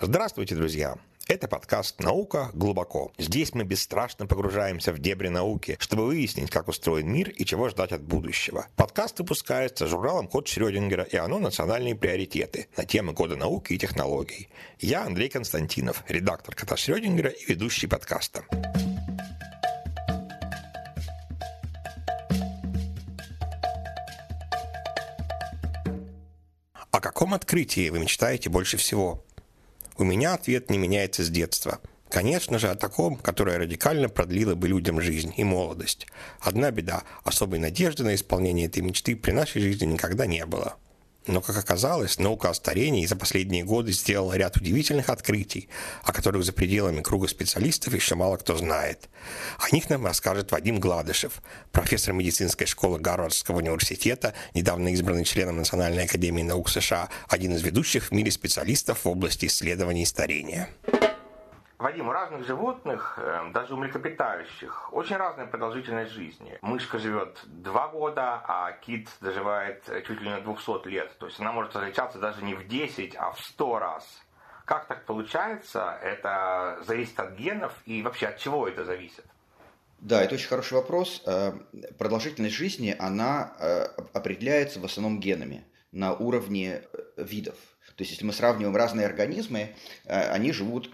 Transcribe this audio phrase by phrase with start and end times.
[0.00, 0.96] Здравствуйте, друзья!
[1.26, 3.10] Это подкаст «Наука глубоко».
[3.18, 7.90] Здесь мы бесстрашно погружаемся в дебри науки, чтобы выяснить, как устроен мир и чего ждать
[7.90, 8.68] от будущего.
[8.76, 14.48] Подкаст выпускается журналом «Код Шрёдингера» и оно «Национальные приоритеты» на темы кода науки и технологий.
[14.78, 18.44] Я Андрей Константинов, редактор «Кота Шрёдингера» и ведущий подкаста.
[26.92, 29.24] О каком открытии вы мечтаете больше всего?
[30.00, 31.80] У меня ответ не меняется с детства.
[32.08, 36.06] Конечно же, о таком, которое радикально продлило бы людям жизнь и молодость.
[36.38, 40.76] Одна беда– особой надежды на исполнение этой мечты при нашей жизни никогда не было.
[41.28, 45.68] Но, как оказалось, наука о старении за последние годы сделала ряд удивительных открытий,
[46.02, 49.10] о которых за пределами круга специалистов еще мало кто знает.
[49.58, 56.04] О них нам расскажет Вадим Гладышев, профессор медицинской школы Гарвардского университета, недавно избранный членом Национальной
[56.04, 60.70] академии наук США, один из ведущих в мире специалистов в области исследований старения.
[61.78, 66.58] Вадим, у разных животных, эм, даже у млекопитающих, очень разная продолжительность жизни.
[66.60, 71.16] Мышка живет два года, а кит доживает э, чуть ли не 200 лет.
[71.18, 74.22] То есть она может отличаться даже не в 10, а в 100 раз.
[74.64, 75.96] Как так получается?
[76.02, 79.24] Это зависит от генов и вообще от чего это зависит?
[80.00, 81.22] Да, это очень хороший вопрос.
[81.26, 81.52] Э,
[81.96, 83.84] продолжительность жизни, она э,
[84.14, 86.82] определяется в основном генами на уровне
[87.16, 87.54] видов.
[87.96, 90.90] То есть, если мы сравниваем разные организмы, они живут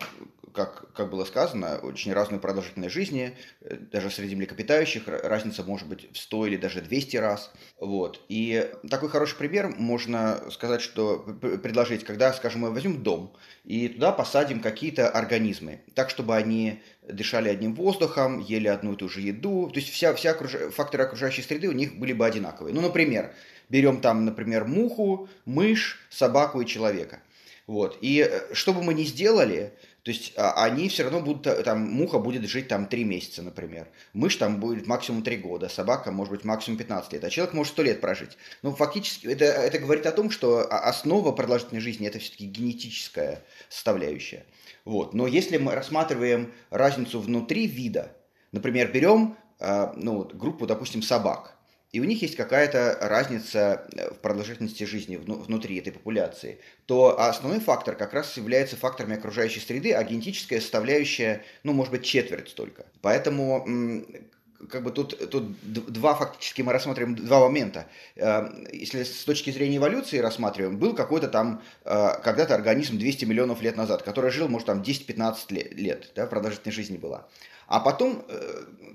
[0.54, 3.36] как, как было сказано, очень разную продолжительность жизни.
[3.60, 7.52] Э, даже среди млекопитающих разница может быть в 100 или даже 200 раз.
[7.78, 8.24] Вот.
[8.28, 14.12] И такой хороший пример можно сказать, что предложить, когда, скажем, мы возьмем дом и туда
[14.12, 19.70] посадим какие-то организмы, так, чтобы они дышали одним воздухом, ели одну и ту же еду.
[19.72, 20.52] То есть вся, вся окруж...
[20.72, 22.74] факторы окружающей среды у них были бы одинаковые.
[22.74, 23.34] Ну, например,
[23.68, 27.20] берем там, например, муху, мышь, собаку и человека.
[27.66, 27.98] Вот.
[28.00, 29.72] И э, что бы мы ни сделали,
[30.04, 33.88] то есть а, они все равно будут, там, муха будет жить там 3 месяца, например.
[34.12, 37.72] Мышь там будет максимум 3 года, собака может быть максимум 15 лет, а человек может
[37.72, 38.36] 100 лет прожить.
[38.60, 44.44] Ну, фактически, это, это говорит о том, что основа продолжительной жизни– это все-таки генетическая составляющая.
[44.84, 45.14] Вот.
[45.14, 48.14] Но если мы рассматриваем разницу внутри вида,
[48.52, 51.53] например, берем а, ну, группу, допустим, собак,
[51.94, 57.60] и у них есть какая-то разница э, в продолжительности жизни внутри этой популяции, то основной
[57.60, 62.84] фактор как раз является факторами окружающей среды, а генетическая составляющая, ну, может быть, четверть только.
[63.00, 64.04] Поэтому
[64.68, 67.86] как бы тут, тут два фактически мы рассматриваем два момента.
[68.16, 73.62] Э, если с точки зрения эволюции рассматриваем, был какой-то там э, когда-то организм 200 миллионов
[73.62, 77.28] лет назад, который жил, может, там 10-15 лет, да, продолжительность жизни была.
[77.66, 78.24] А потом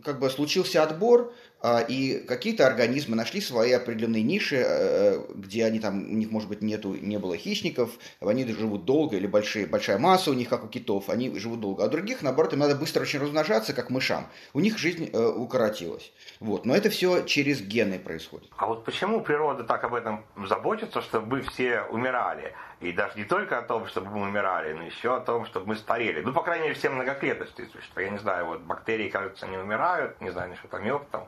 [0.04, 5.66] как бы случился отбор, а, и какие-то организмы нашли свои определенные ниши, э, э, где
[5.66, 7.92] они там, у них, может быть, нету, не было хищников,
[8.22, 11.84] они живут долго, или большие, большая масса у них, как у китов, они живут долго.
[11.84, 14.28] А других, наоборот, им надо быстро очень размножаться, как мышам.
[14.54, 16.14] У них жизнь э, укоротилась.
[16.40, 16.66] Вот.
[16.66, 18.50] Но это все через гены происходит.
[18.56, 22.54] А вот почему природа так об этом заботится, чтобы все умирали?
[22.82, 25.76] И даже не только о том, чтобы мы умирали, но еще о том, чтобы мы
[25.76, 26.22] старели.
[26.22, 28.02] Ну, по крайней мере, все многоклеточные существа.
[28.02, 31.28] Я не знаю, вот бактерии, кажется, не умирают, не знаю, насчет амеб там.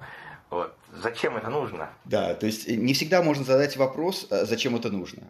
[0.50, 0.73] Вот.
[0.94, 1.90] Зачем это нужно?
[2.06, 5.23] Да, то есть не всегда можно задать вопрос, а зачем это нужно.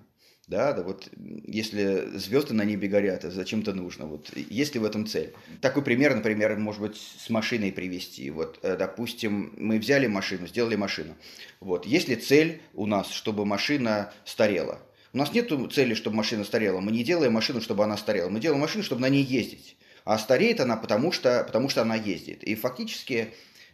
[0.47, 4.05] Да, да, вот если звезды на небе горят, зачем это нужно?
[4.05, 5.33] Вот есть ли в этом цель?
[5.61, 8.29] Такой пример, например, может быть, с машиной привести.
[8.31, 11.15] Вот, э, допустим, мы взяли машину, сделали машину.
[11.61, 14.81] Вот, есть ли цель у нас, чтобы машина старела?
[15.13, 16.79] У нас нет цели, чтобы машина старела.
[16.79, 18.29] Мы не делаем машину, чтобы она старела.
[18.29, 19.75] Мы делаем машину, чтобы на ней ездить.
[20.05, 22.43] А стареет она потому, что, потому что она ездит.
[22.43, 23.33] И фактически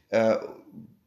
[0.10, 0.36] э,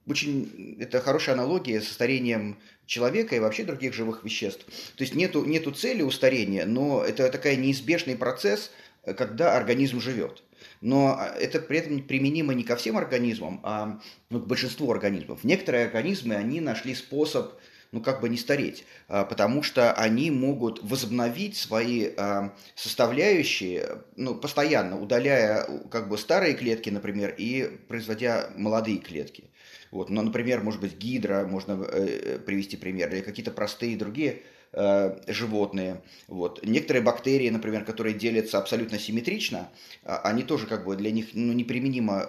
[0.06, 4.64] очень это хорошая аналогия со старением человека и вообще других живых веществ.
[4.96, 8.70] То есть нету, нету цели у старения, но это такой неизбежный процесс,
[9.04, 10.42] когда организм живет.
[10.80, 15.44] Но а, это при этом применимо не ко всем организмам, а ну, к большинству организмов.
[15.44, 17.54] Некоторые организмы, они нашли способ
[17.92, 24.34] ну, как бы не стареть, а, потому что они могут возобновить свои а, составляющие, ну,
[24.34, 29.50] постоянно удаляя как бы старые клетки, например, и производя молодые клетки.
[29.90, 34.42] Вот, ну, например, может быть, гидра, можно э, привести пример, или какие-то простые другие
[34.72, 36.02] э, животные.
[36.28, 36.64] Вот.
[36.64, 39.68] Некоторые бактерии, например, которые делятся абсолютно симметрично,
[40.04, 42.28] а, они тоже как бы для них ну, неприменимо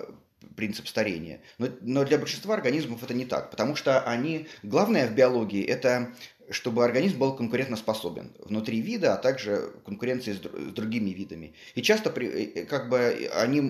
[0.55, 1.41] принцип старения.
[1.57, 4.47] Но, но для большинства организмов это не так, потому что они...
[4.63, 6.13] Главное в биологии– это
[6.51, 11.53] чтобы организм был конкурентоспособен внутри вида, а также конкуренции с, с другими видами.
[11.75, 13.61] И часто при, э, как бы они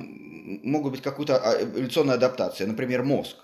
[0.63, 3.37] могут быть какую-то а, эволюционная адаптация, например, мозг.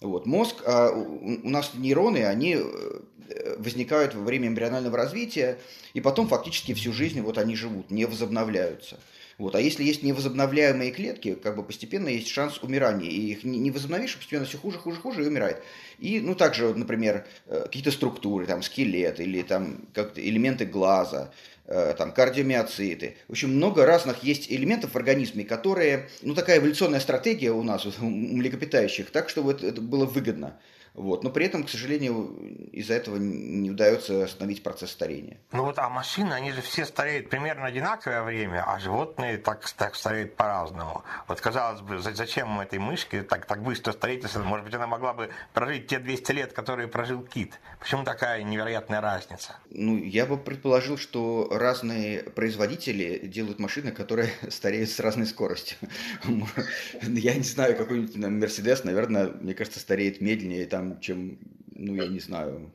[0.00, 0.26] Вот.
[0.26, 5.58] Мозг, а у нас нейроны, они э, возникают во время эмбрионального развития,
[5.94, 9.00] и потом фактически всю жизнь вот они живут, не возобновляются.
[9.38, 9.54] Вот.
[9.54, 13.10] А если есть невозобновляемые клетки, как бы постепенно есть шанс умирания.
[13.10, 15.62] И их не возобновишь, постепенно все хуже, хуже, хуже и умирает.
[15.98, 21.32] И, ну, также, например, э, какие-то структуры, там, скелет или там как элементы глаза,
[21.66, 23.16] э, там, кардиомиоциты.
[23.28, 27.84] В общем, много разных есть элементов в организме, которые, ну, такая эволюционная стратегия у нас,
[28.00, 30.58] у млекопитающих, так, чтобы это было выгодно.
[30.96, 31.22] Вот.
[31.22, 32.34] Но при этом, к сожалению,
[32.72, 35.36] из-за этого не удается остановить процесс старения.
[35.52, 39.94] Ну вот, а машины, они же все стареют примерно одинаковое время, а животные так, так
[39.94, 41.04] стареют по-разному.
[41.28, 45.12] Вот, казалось бы, зачем этой мышке так, так быстро стареть, если, может быть, она могла
[45.12, 47.60] бы прожить те 200 лет, которые прожил кит?
[47.78, 49.56] Почему такая невероятная разница?
[49.70, 55.76] Ну, я бы предположил, что разные производители делают машины, которые стареют с разной скоростью.
[57.02, 61.38] Я не знаю, какой-нибудь Мерседес, наверное, мне кажется, стареет медленнее, там там, чем,
[61.74, 62.72] ну, я не знаю,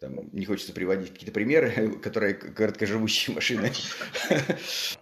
[0.00, 3.72] там, не хочется приводить какие-то примеры, которые короткоживущие машины.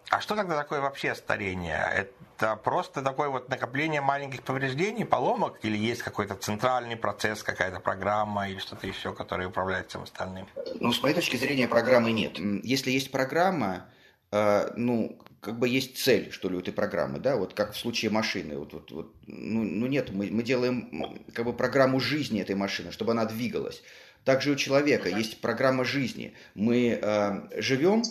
[0.08, 1.84] А что тогда такое вообще старение?
[1.92, 8.48] Это просто такое вот накопление маленьких повреждений, поломок, или есть какой-то центральный процесс, какая-то программа
[8.48, 10.46] или что-то еще, которое управляет всем остальным?
[10.78, 12.38] Ну, с моей точки зрения, программы нет.
[12.62, 13.86] Если есть программа,
[14.30, 17.76] э, ну, как бы есть цель, что ли, у этой программы, да, вот как в
[17.76, 22.40] случае машины, вот, вот, вот ну, ну нет, мы, мы делаем как бы программу жизни
[22.40, 23.82] этой машины, чтобы она двигалась.
[24.26, 26.34] Также у человека есть программа жизни.
[26.56, 28.02] Мы э, живем,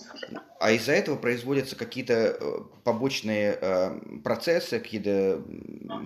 [0.62, 5.44] а из-за этого производятся какие-то э, побочные э, процессы, какие-то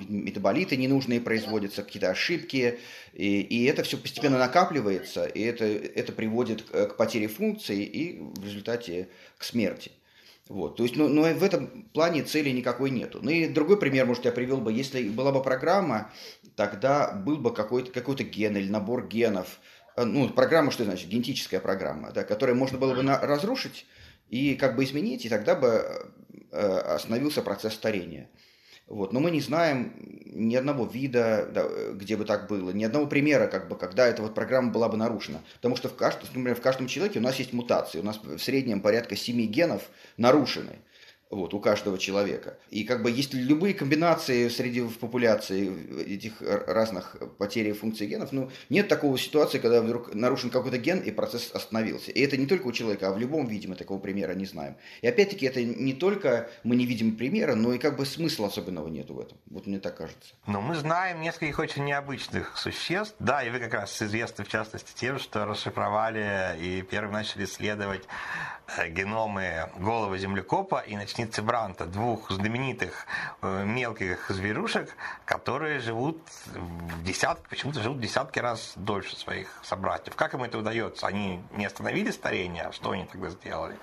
[0.08, 2.80] метаболиты ненужные производятся, какие-то ошибки,
[3.14, 8.20] и, и это все постепенно накапливается, и это, это приводит к, к потере функции и
[8.20, 9.92] в результате к смерти.
[10.50, 13.20] Вот, то есть, ну, ну, в этом плане цели никакой нету.
[13.22, 16.12] Ну и другой пример, может, я привел бы, если была бы программа,
[16.56, 19.60] тогда был бы какой-то какой ген или набор генов,
[19.96, 23.86] э, ну, программа, что значит, генетическая программа, да, которую можно было бы на, разрушить
[24.30, 26.12] и как бы изменить, и тогда бы
[26.52, 28.28] э, остановился процесс старения.
[28.90, 29.14] Вот.
[29.14, 29.94] Но мы не знаем
[30.26, 34.22] ни одного вида, да, где бы так было, ни одного примера, как бы, когда эта
[34.22, 35.42] вот программа была бы нарушена.
[35.56, 38.00] Потому что в каждом, например, в каждом человеке у нас есть мутации.
[38.00, 39.84] У нас в среднем порядка 7 генов
[40.18, 40.80] нарушены
[41.30, 42.58] вот, у каждого человека.
[42.72, 48.50] И как бы есть любые комбинации среди в популяции этих разных потерь функций генов, ну,
[48.70, 52.12] нет такого ситуации, когда вдруг нарушен какой-то ген и процесс остановился.
[52.12, 54.76] И это не только у человека, а в любом виде мы такого примера не знаем.
[55.02, 58.88] И опять-таки это не только мы не видим примера, но и как бы смысла особенного
[58.88, 59.38] нету в этом.
[59.52, 60.34] Вот мне так кажется.
[60.48, 63.16] Но мы знаем нескольких очень необычных существ.
[63.20, 68.04] Да, и вы как раз известны в частности тем, что расшифровали и первым начали исследовать
[68.78, 73.06] э, геномы головы землекопа и начали Ниццы Бранта, двух знаменитых
[73.42, 74.96] э, мелких зверушек,
[75.26, 76.18] которые живут
[76.56, 80.16] в десятки, почему-то живут в десятки раз дольше своих собратьев.
[80.16, 81.08] Как им это удается?
[81.08, 82.64] Они не остановили старение?
[82.64, 83.76] А что они тогда сделали?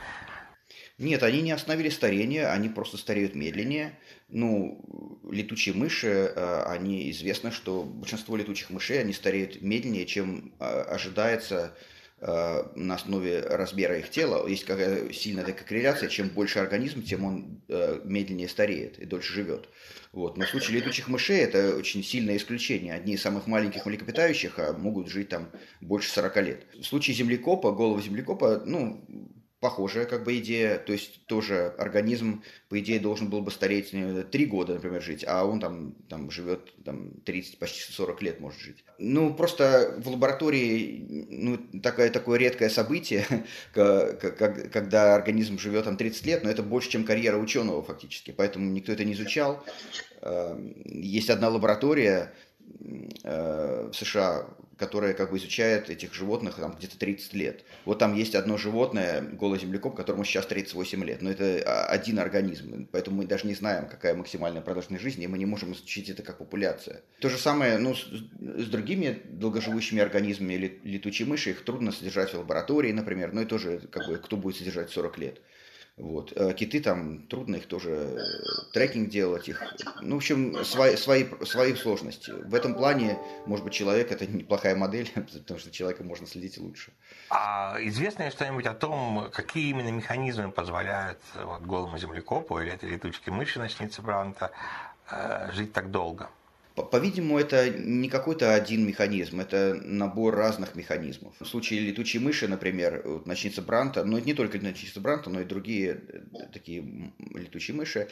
[0.97, 3.99] Нет, они не остановили старение, они просто стареют медленнее.
[4.31, 10.65] Ну, летучие мыши, э, они известно, что большинство летучих мышей, они стареют медленнее, чем э,
[10.65, 11.77] ожидается
[12.19, 17.61] на основе размера их тела есть какая сильная такая корреляция, чем больше организм, тем он
[17.69, 19.69] э, медленнее стареет и дольше живет.
[20.13, 20.39] Вот.
[20.39, 22.95] Но в случае летучих мышей это очень сильное исключение.
[22.95, 25.51] Одни из самых маленьких млекопитающих а могут жить там
[25.83, 26.67] больше 40 лет.
[26.75, 29.05] В случае землекопа, голого землекопа, ну,
[29.61, 33.95] похожая как бы идея, то есть тоже организм, по идее, должен был бы стареть
[34.31, 38.61] три года, например, жить, а он там, там живет там, 30, почти 40 лет может
[38.61, 38.85] жить.
[38.99, 43.25] Ну, просто в лаборатории ну, такое, такое редкое событие,
[43.73, 48.93] когда организм живет там 30 лет, но это больше, чем карьера ученого фактически, поэтому никто
[48.93, 49.65] это не изучал.
[50.21, 52.33] Эм, есть одна лаборатория
[53.25, 54.47] э, в США,
[54.77, 57.65] которая как бы изучает этих животных там где-то 30 лет.
[57.85, 62.89] Вот там есть одно животное, голый землекоп, которому сейчас 38 лет, но это один организм,
[62.93, 66.23] поэтому мы даже не знаем, какая максимальная продолжительность жизни, и мы не можем изучить это
[66.23, 67.03] как популяция.
[67.21, 72.39] То же самое ну, с, с другими долгоживущими организмами, летучие мыши, их трудно содержать в
[72.39, 75.41] лаборатории, например, ну и тоже как бы кто будет содержать 40 лет.
[75.97, 76.33] Вот.
[76.37, 79.63] А киты там трудно их тоже э, трекинг делать их.
[80.03, 82.33] Ну, в общем, свои, свои, свои сложности.
[82.33, 86.93] В этом плане, может быть, человек это неплохая модель, потому что человека можно следить лучше.
[87.31, 92.91] А известно ли что-нибудь о том, какие именно механизмы позволяют вот, голому землекопу или этой
[92.91, 94.51] летучке мыши ночницы Бранта
[95.11, 96.29] э, жить так долго?
[96.77, 101.35] По-видимому, это не какой-то один механизм, это набор разных механизмов.
[101.41, 105.41] В случае летучей мыши, например, вот ночница Бранта, но это не только ночница Бранта, но
[105.41, 106.21] и другие э,
[106.53, 108.09] такие летучие мыши,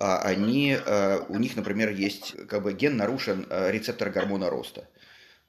[0.00, 4.88] а они, э, у них, например, есть как бы ген нарушен э, рецептор гормона роста.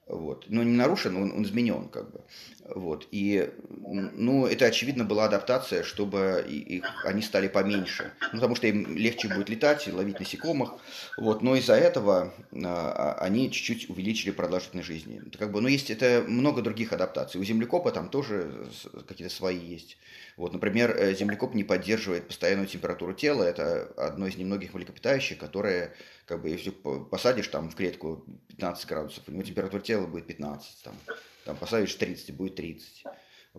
[0.10, 0.46] Вот.
[0.50, 2.22] Но не нарушен, он, он изменен как бы.
[2.66, 3.08] Вот.
[3.12, 8.12] И ну, это, очевидно, была адаптация, чтобы их, они стали поменьше.
[8.34, 10.74] Ну, потому что им легче будет летать, ловить насекомых.
[11.18, 11.44] Вот.
[11.44, 15.22] Но из-за этого а, они чуть-чуть увеличили продолжительность жизни.
[15.28, 17.39] Это, как бы, ну, есть это много других адаптаций.
[17.39, 18.68] У землекопа там тоже
[19.08, 19.98] какие-то свои есть.
[20.38, 23.44] Вот, например, э, землекоп не поддерживает постоянную температуру тела.
[23.44, 25.94] Это одно из немногих млекопитающих, которые
[26.30, 30.84] как бы если посадишь там в клетку 15 градусов, у него температура тела будет 15,
[30.84, 30.96] там,
[31.44, 33.04] там посадишь 30, будет 30.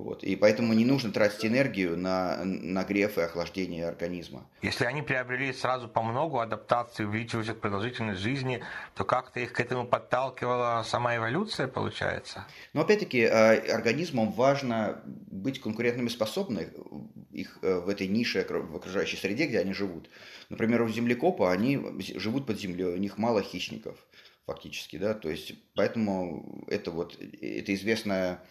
[0.01, 0.25] Вот.
[0.25, 4.47] И поэтому не нужно тратить энергию на нагрев и охлаждение организма.
[4.63, 8.63] Если они приобрели сразу по многу адаптации, увеличивать продолжительность жизни,
[8.95, 12.47] то как-то их к этому подталкивала сама эволюция, получается?
[12.73, 16.69] Но опять-таки а, организмам важно быть конкурентными способны
[17.31, 20.09] их э, в этой нише в окружающей среде, где они живут.
[20.49, 21.81] Например, у землекопа они
[22.17, 23.97] живут под землей, у них мало хищников
[24.47, 28.43] фактически, да, то есть поэтому это вот это известная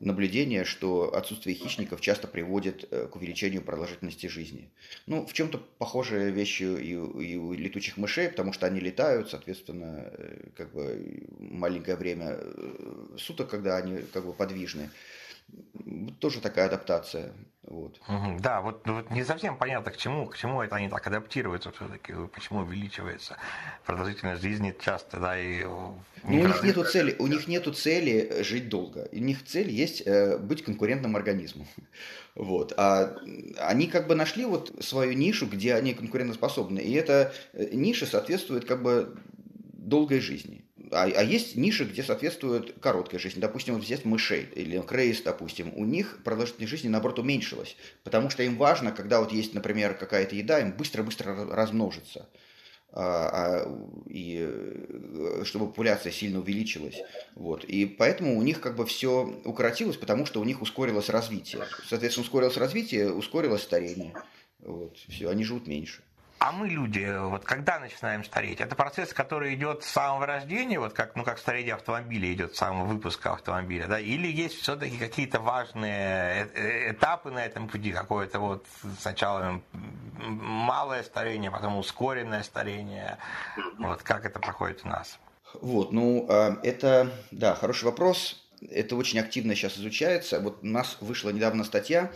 [0.00, 4.70] наблюдение, что отсутствие хищников часто приводит э, к увеличению продолжительности жизни.
[5.06, 10.10] Ну, в чем-то похожие вещи и, и у летучих мышей, потому что они летают, соответственно,
[10.12, 14.90] э, как бы маленькое время э, суток, когда они как бы подвижны.
[16.18, 17.32] Тоже такая адаптация.
[17.70, 18.00] Вот.
[18.40, 21.70] Да, вот, ну, вот не совсем понятно, к чему, к чему это они так адаптируются
[21.70, 23.36] все-таки, почему увеличивается
[23.86, 25.62] продолжительность жизни часто, да, и...
[25.62, 29.08] Ну, у них нету цели, у них нету цели жить долго.
[29.12, 31.66] У них цель есть э, быть конкурентным организмом.
[32.36, 32.72] Вот.
[32.76, 33.16] А
[33.58, 36.78] они как бы нашли вот свою нишу, где они конкурентоспособны.
[36.78, 39.18] И эта э, ниша соответствует как бы
[39.52, 40.64] долгой жизни.
[40.92, 43.40] А, а есть ниши, где соответствует короткой жизни.
[43.40, 45.72] Допустим, вот взять мышей или крейс, допустим.
[45.76, 47.76] У них продолжительность жизни, наоборот, уменьшилась.
[48.02, 52.28] Потому что им важно, когда вот есть, например, какая-то еда, им быстро-быстро размножиться.
[52.92, 56.96] А, а, и э, чтобы популяция сильно увеличилась.
[57.36, 57.62] Вот.
[57.64, 61.62] И поэтому у них как бы все укоротилось, потому что у них ускорилось развитие.
[61.86, 64.12] Соответственно, ускорилось развитие, ускорилось старение.
[64.58, 64.98] Вот.
[65.08, 66.02] Все, они живут меньше.
[66.40, 68.62] А мы, люди, вот когда начинаем стареть?
[68.62, 72.58] Это процесс, который идет с самого рождения, вот как, ну, как старение автомобиля идет с
[72.58, 74.00] самого выпуска автомобиля, да?
[74.00, 78.66] Или есть все-таки какие-то важные э, э, этапы на этом пути, какое-то вот
[79.00, 79.60] сначала
[80.16, 83.18] малое старение, потом ускоренное старение.
[83.76, 85.18] Вот как это проходит у нас?
[85.60, 88.42] Вот, ну, а, это, да, хороший вопрос.
[88.70, 90.40] Это очень активно сейчас изучается.
[90.40, 92.10] Вот у нас вышла недавно статья,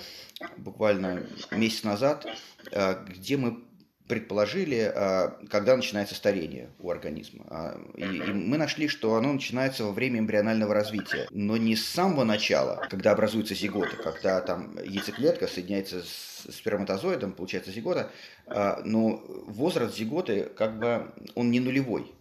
[0.56, 2.26] буквально месяц назад,
[2.72, 3.62] а, где мы
[4.08, 7.46] предположили, а, когда начинается старение у организма.
[7.48, 11.86] А, и, и мы нашли, что оно начинается во время эмбрионального развития, но не с
[11.86, 18.10] самого начала, когда образуется зигота, когда там яйцеклетка соединяется с сперматозоидом, получается зигота,
[18.46, 22.12] а, но возраст зиготы как бы он не нулевой.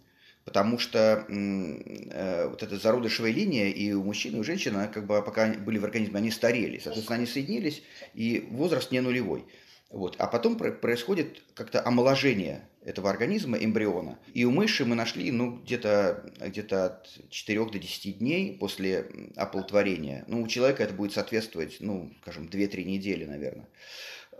[0.44, 5.22] Потому что э, вот эта зародышевая линия и у мужчин, и у женщин, как бы
[5.22, 6.78] пока были в организме, они старели.
[6.78, 9.46] Соответственно, они соединились, и возраст не нулевой.
[9.94, 10.16] Вот.
[10.18, 14.18] А потом происходит как-то омоложение этого организма, эмбриона.
[14.34, 20.24] И у мыши мы нашли ну, где-то где от 4 до 10 дней после оплодотворения.
[20.26, 23.68] Ну, у человека это будет соответствовать, ну, скажем, 2-3 недели, наверное.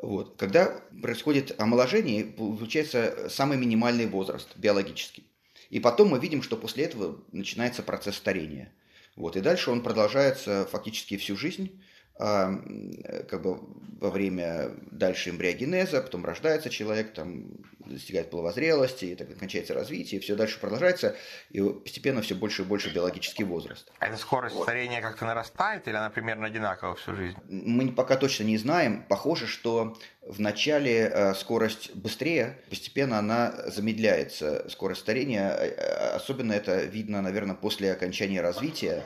[0.02, 0.34] Вот.
[0.38, 5.24] Когда происходит омоложение, получается самый минимальный возраст биологический.
[5.70, 8.72] И потом мы видим, что после этого начинается процесс старения.
[9.14, 9.36] Вот.
[9.36, 11.80] И дальше он продолжается фактически всю жизнь.
[12.16, 12.54] А,
[13.28, 13.58] как бы
[14.00, 17.46] во время дальше эмбриогенеза, потом рождается человек, там
[17.86, 21.16] достигает половозрелости, и так кончается развитие, и все дальше продолжается,
[21.50, 23.90] и постепенно все больше и больше биологический возраст.
[23.98, 27.36] А эта скорость старения как-то нарастает, или она примерно одинакова всю жизнь?
[27.48, 29.04] Мы пока точно не знаем.
[29.08, 35.50] Похоже, что в начале э, скорость быстрее, постепенно она замедляется, скорость старения.
[35.50, 39.04] Э, э, особенно это видно, наверное, после окончания развития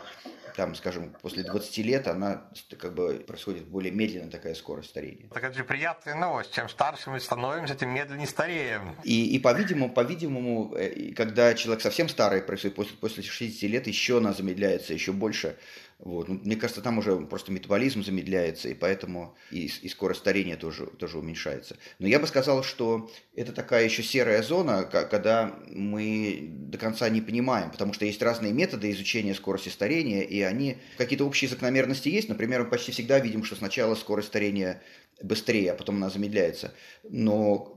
[0.58, 2.42] там, скажем, после 20 лет она
[2.80, 5.28] как бы происходит более медленная такая скорость старения.
[5.32, 6.52] Так это же приятная новость.
[6.52, 8.96] Чем старше мы становимся, тем медленнее стареем.
[9.04, 14.18] И, и по-видимому, по-видимому, э, когда человек совсем старый происходит после, после 60 лет, еще
[14.18, 15.56] она замедляется еще больше.
[15.98, 16.28] Вот.
[16.28, 20.86] Ну, мне кажется, там уже просто метаболизм замедляется, и поэтому и, и скорость старения тоже,
[20.86, 21.76] тоже уменьшается.
[21.98, 27.20] Но я бы сказал, что это такая еще серая зона, когда мы до конца не
[27.20, 32.28] понимаем, потому что есть разные методы изучения скорости старения, и они какие-то общие закономерности есть.
[32.28, 34.80] Например, мы почти всегда видим, что сначала скорость старения
[35.20, 36.74] быстрее, а потом она замедляется.
[37.02, 37.74] Но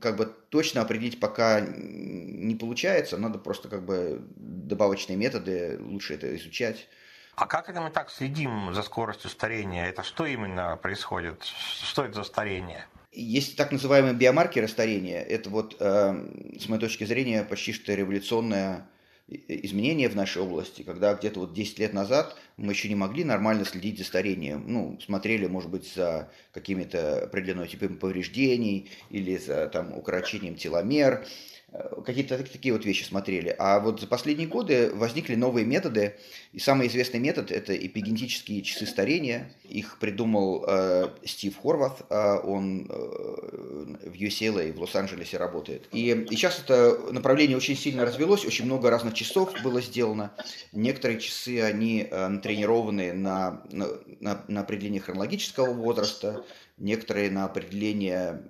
[0.00, 6.34] как бы точно определить пока не получается, надо просто как бы добавочные методы, лучше это
[6.34, 6.88] изучать.
[7.34, 9.86] А как это мы так следим за скоростью старения?
[9.86, 11.42] Это что именно происходит?
[11.42, 12.86] Что это за старение?
[13.10, 15.20] Есть так называемые биомаркеры старения.
[15.20, 18.86] Это вот, э, с моей точки зрения, почти что революционное
[19.28, 23.64] изменение в нашей области, когда где-то вот 10 лет назад мы еще не могли нормально
[23.64, 24.64] следить за старением.
[24.66, 31.26] Ну, смотрели, может быть, за какими-то определенными типами повреждений или за там, укорочением теломер.
[31.72, 33.54] Э, какие-то такие вот вещи смотрели.
[33.58, 36.16] А вот за последние годы возникли новые методы,
[36.52, 39.50] и самый известный метод– это эпигенетические часы старения.
[39.64, 45.88] Их придумал э, Стив Хорват, э, он э, в UCLA, в Лос-Анджелесе работает.
[45.92, 50.32] И, и сейчас это направление очень сильно развелось, очень много разных часов было сделано.
[50.72, 56.44] Некоторые часы, они э, натренированы на, на, на определение хронологического возраста,
[56.76, 58.42] некоторые на определение,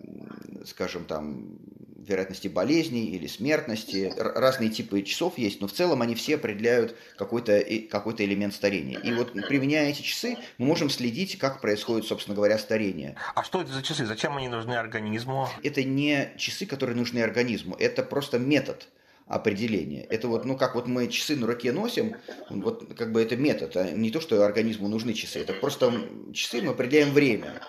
[0.64, 1.58] скажем, там,
[2.06, 4.12] вероятности болезней или смертности.
[4.16, 8.98] Разные типы часов есть, но в целом они все определяют какой-то какой элемент старения.
[8.98, 13.16] И вот применяя эти часы, мы можем следить, как происходит, собственно говоря, старение.
[13.34, 14.04] А что это за часы?
[14.04, 15.48] Зачем они нужны организму?
[15.62, 18.88] Это не часы, которые нужны организму, это просто метод
[19.26, 20.04] определения.
[20.04, 22.16] Это вот, ну, как вот мы часы на руке носим,
[22.50, 25.92] вот как бы это метод, а не то, что организму нужны часы, это просто
[26.34, 27.62] часы мы определяем время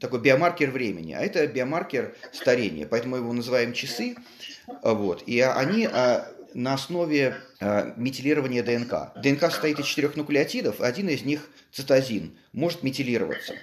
[0.00, 4.16] такой биомаркер времени, а это биомаркер старения, поэтому мы его называем часы,
[4.82, 9.12] вот, и они а, на основе а, метилирования ДНК.
[9.22, 13.54] ДНК состоит из четырех нуклеотидов, один из них цитозин, может метилироваться.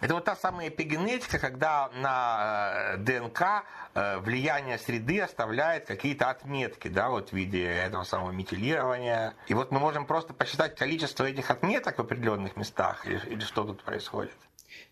[0.00, 6.88] Это вот та самая эпигенетика, когда на э, ДНК э, влияние среды оставляет какие-то отметки,
[6.88, 9.34] да, вот в виде этого самого метилирования.
[9.46, 13.64] И вот мы можем просто посчитать количество этих отметок в определенных местах, или, или что
[13.64, 14.32] тут происходит?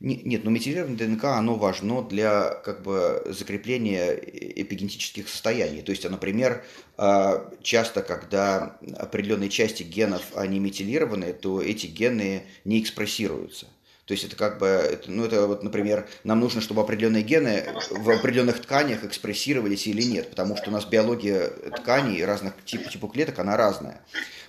[0.04, 5.80] Нет, но метилированное ДНК, оно важно для как бы, закрепления эпигенетических состояний.
[5.80, 6.64] То есть, например,
[6.96, 13.66] а, часто, когда определенные части генов, они метилированы, то эти гены не экспрессируются.
[14.06, 17.64] То есть это как бы, это, ну это вот, например, нам нужно, чтобы определенные гены
[17.90, 23.12] в определенных тканях экспрессировались или нет, потому что у нас биология тканей разных типов, типов
[23.12, 24.00] клеток, она разная.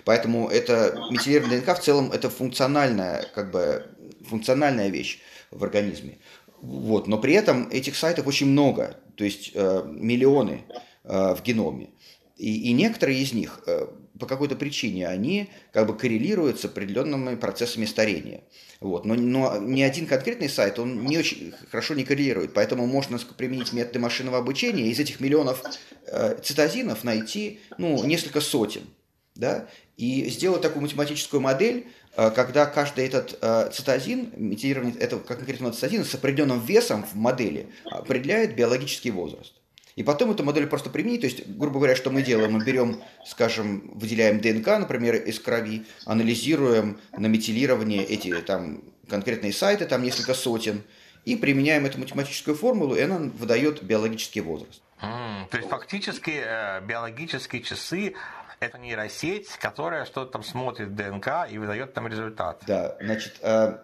[0.04, 3.86] Поэтому это метилированная ДНК в целом это функциональная, как бы,
[4.28, 5.20] функциональная вещь
[5.54, 6.18] в организме.
[6.60, 7.06] Вот.
[7.06, 10.64] Но при этом этих сайтов очень много, то есть э, миллионы
[11.04, 11.90] э, в геноме.
[12.36, 13.86] И, и некоторые из них э,
[14.18, 18.42] по какой-то причине они как бы коррелируют с определенными процессами старения.
[18.80, 19.04] Вот.
[19.04, 23.72] Но, но ни один конкретный сайт, он не очень хорошо не коррелирует, поэтому можно применить
[23.72, 25.62] методы машинного обучения, из этих миллионов
[26.06, 28.82] э, цитозинов найти ну, несколько сотен.
[29.34, 29.66] Да?
[29.96, 36.04] И сделать такую математическую модель, Э, когда каждый этот э, цитозин, метилирование этого конкретного цитозина
[36.04, 39.52] с определенным весом в модели определяет биологический возраст.
[39.96, 42.52] И потом эту модель просто применить, то есть, грубо говоря, что мы делаем?
[42.52, 49.86] Мы берем, скажем, выделяем ДНК, например, из крови, анализируем на метилирование эти там конкретные сайты,
[49.86, 50.82] там несколько сотен,
[51.24, 54.82] и применяем эту математическую формулу, и она выдает биологический возраст.
[55.00, 58.14] Mm, то есть фактически э, биологические часы
[58.60, 62.62] это нейросеть, которая что-то там смотрит ДНК и выдает там результат.
[62.66, 63.78] Да, значит, э,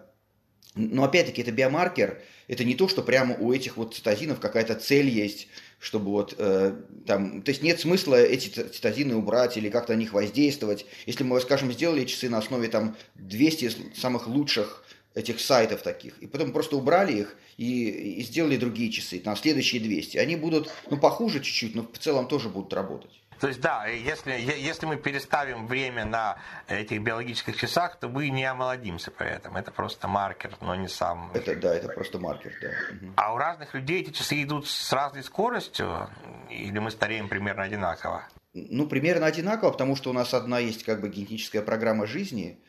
[0.75, 5.09] но опять-таки это биомаркер, это не то, что прямо у этих вот цитозинов какая-то цель
[5.09, 5.47] есть,
[5.79, 10.13] чтобы вот э, там, то есть нет смысла эти цитозины убрать или как-то на них
[10.13, 10.85] воздействовать.
[11.05, 16.27] Если мы, скажем, сделали часы на основе там 200 самых лучших этих сайтов таких, и
[16.27, 20.97] потом просто убрали их и, и сделали другие часы, там следующие 200, они будут, ну,
[20.97, 23.20] похуже чуть-чуть, но в целом тоже будут работать.
[23.41, 28.45] То есть, да, если, если мы переставим время на этих биологических часах, то мы не
[28.45, 29.57] омолодимся при этом.
[29.57, 31.31] Это просто маркер, но не сам.
[31.33, 32.69] Это, да, это просто маркер, да.
[33.15, 36.07] А у разных людей эти часы идут с разной скоростью,
[36.51, 38.27] или мы стареем примерно одинаково?
[38.53, 42.59] Ну, примерно одинаково, потому что у нас одна есть как бы генетическая программа жизни,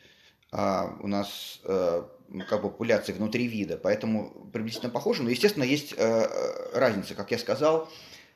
[0.51, 2.03] а у нас э,
[2.49, 5.21] как бы популяция внутри вида, поэтому приблизительно похоже.
[5.21, 7.91] Но, естественно, есть э, э разница, как я сказал,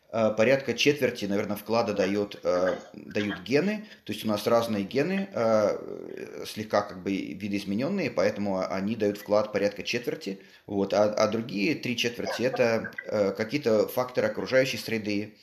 [0.10, 3.86] порядка четверти, наверное, вклада дает, э, дают гены.
[4.06, 9.52] То есть у нас разные гены, э, слегка как бы видоизмененные, поэтому они дают вклад
[9.52, 10.40] порядка четверти.
[10.66, 10.94] Вот.
[10.94, 12.92] А, а другие три четверти– это
[13.38, 15.36] какие-то факторы окружающей среды,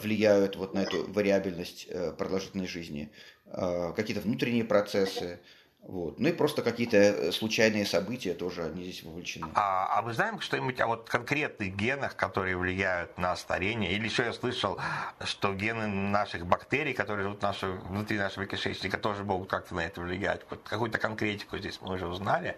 [0.00, 3.10] влияют вот на эту вариабельность продолжительной жизни,
[3.52, 5.40] какие-то внутренние процессы,
[5.88, 6.20] Вот.
[6.20, 9.46] Ну и просто какие-то э, случайные события тоже они здесь вовлечены.
[9.54, 13.92] А, а мы знаем что-нибудь о вот конкретных генах, которые влияют на старение?
[13.92, 14.78] Или еще я слышал,
[15.24, 20.02] что гены наших бактерий, которые живут наши, внутри нашего кишечника, тоже могут как-то на это
[20.02, 20.42] влиять?
[20.50, 22.56] Вот какую-то конкретику здесь мы уже узнали.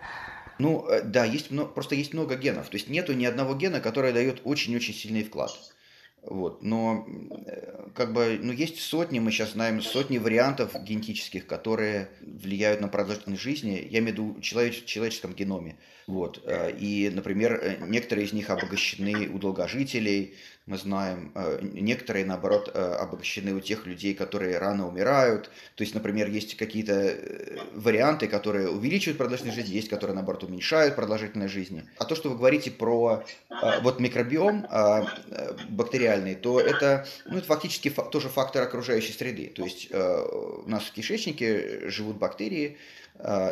[0.59, 2.69] Ну, э, да, есть, просто есть много генов.
[2.69, 5.53] То есть нету ни одного гена, который дает очень-очень сильный вклад.
[6.23, 6.63] Вот.
[6.63, 7.07] Но
[7.47, 12.89] э, как бы, ну, есть сотни, мы сейчас знаем сотни вариантов генетических, которые влияют на
[12.89, 15.79] продолжительность жизни, я имею в виду человеч, человеческом геноме.
[16.11, 16.43] Вот.
[16.45, 20.35] Э, и, например, э, некоторые из них обогащены у долгожителей,
[20.67, 21.31] мы знаем.
[21.37, 25.51] Э, некоторые, наоборот, обогащены у тех людей, которые рано умирают.
[25.77, 27.17] То есть, например, есть какие-то
[27.75, 31.85] варианты, которые увеличивают продолжительность жизни, есть, которые, наоборот, уменьшают продолжительность жизни.
[31.97, 33.23] А то, что вы говорите про
[33.83, 34.67] вот микробиом
[35.69, 39.53] бактериальный, то это, ну, это фактически тоже фактор окружающей среды.
[39.55, 42.79] То есть у нас в кишечнике живут бактерии,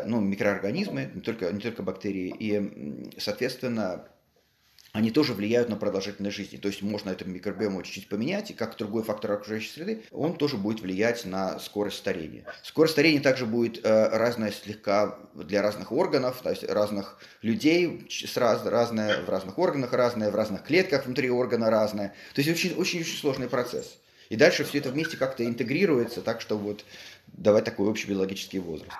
[0.06, 4.08] ну, микроорганизмы, не только, не только бактерии, и, соответственно,
[4.92, 6.56] они тоже влияют на продолжительность жизни.
[6.56, 10.56] То есть можно эту микробиому чуть-чуть поменять, и как другой фактор окружающей среды, он тоже
[10.56, 12.44] будет влиять на скорость старения.
[12.62, 18.36] Скорость старения также будет э, разная слегка для разных органов, то есть разных людей, с
[18.36, 22.14] раз, разная в разных органах разная, в разных клетках внутри органа разная.
[22.34, 23.98] То есть очень-очень сложный процесс.
[24.30, 26.84] И дальше все это вместе как-то интегрируется, так что вот
[27.28, 28.92] давать такой общий биологический возраст.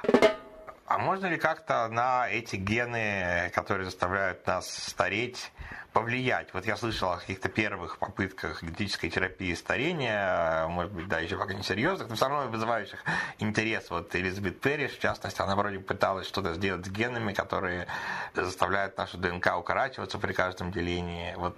[0.88, 5.52] А можно ли как-то на эти гены, которые заставляют нас стареть,
[5.92, 6.54] повлиять?
[6.54, 11.52] Вот я слышал о каких-то первых попытках генетической терапии старения, может быть, да, еще пока
[11.52, 13.04] не серьезных, но все равно вызывающих
[13.38, 13.90] интерес.
[13.90, 17.86] Вот Элизабет Перри, в частности, она вроде пыталась что-то сделать с генами, которые
[18.32, 21.34] заставляют нашу ДНК укорачиваться при каждом делении.
[21.36, 21.54] Вот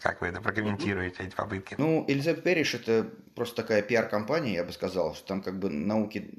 [0.00, 1.74] как вы это прокомментируете, эти попытки?
[1.78, 6.30] Ну, Элизабет Перриш это просто такая пиар-компания, я бы сказал, что там как бы науки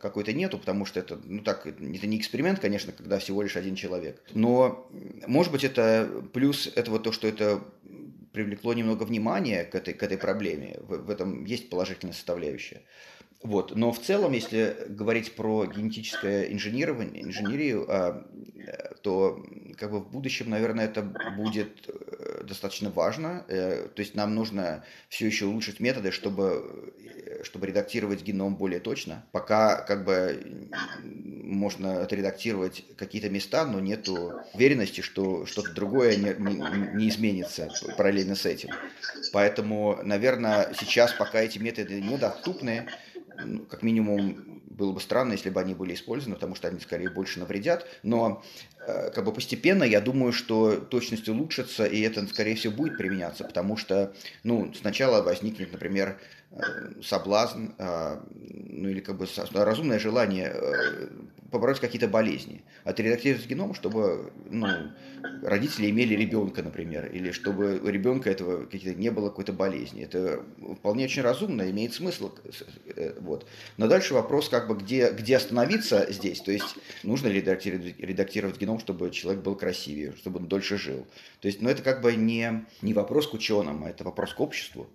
[0.00, 3.74] какой-то нету, потому что это, ну так, это не эксперимент, конечно, когда всего лишь один
[3.74, 4.22] человек.
[4.34, 4.88] Но,
[5.26, 7.62] может быть, это плюс этого то, что это
[8.32, 10.78] привлекло немного внимания к этой, к этой проблеме.
[10.80, 12.82] В, в этом есть положительная составляющая.
[13.42, 13.74] Вот.
[13.74, 18.26] Но в целом, если говорить про генетическое инженирование, инженерию, а,
[19.02, 19.44] то
[19.78, 23.44] как бы в будущем, наверное, это будет э, достаточно важно.
[23.48, 26.94] Э, то есть нам нужно все еще улучшить методы, чтобы,
[27.26, 29.24] э, чтобы редактировать геном более точно.
[29.32, 30.70] Пока как бы
[31.02, 34.08] можно отредактировать какие-то места, но нет
[34.54, 38.70] уверенности, что что-то другое не, не, не изменится параллельно с этим.
[39.32, 42.86] Поэтому, наверное, сейчас пока эти методы недоступны,
[43.44, 47.10] ну, как минимум, было бы странно, если бы они были использованы, потому что они скорее
[47.10, 47.86] больше навредят.
[48.02, 48.42] Но
[48.86, 53.44] э, как бы постепенно, я думаю, что точность улучшится, и это, скорее всего, будет применяться,
[53.44, 56.18] потому что, ну, сначала возникнет, например,
[56.54, 61.08] Э, соблазн, э, ну или как бы разумное желание э,
[61.52, 62.62] побороть какие-то болезни.
[62.82, 64.66] Отредактировать геном, чтобы ну,
[65.42, 70.02] родители имели ребенка, например, или чтобы у ребенка этого какие-то не было какой-то болезни.
[70.02, 70.42] Это
[70.78, 72.32] вполне очень разумно, имеет смысл.
[73.20, 73.46] Вот.
[73.76, 76.40] Но дальше вопрос, как бы, где, где остановиться здесь.
[76.40, 81.06] То есть нужно ли редактировать, редактировать геном, чтобы человек был красивее, чтобы он дольше жил.
[81.40, 84.40] То есть, ну, это как бы не, не вопрос к ученым, а это вопрос к
[84.40, 84.88] обществу.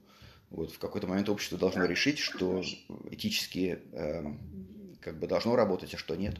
[0.50, 2.64] Вот в какой-то момент общество должно решить, что
[3.12, 4.24] этически э,
[5.08, 6.36] как бы должно работать, а что нет.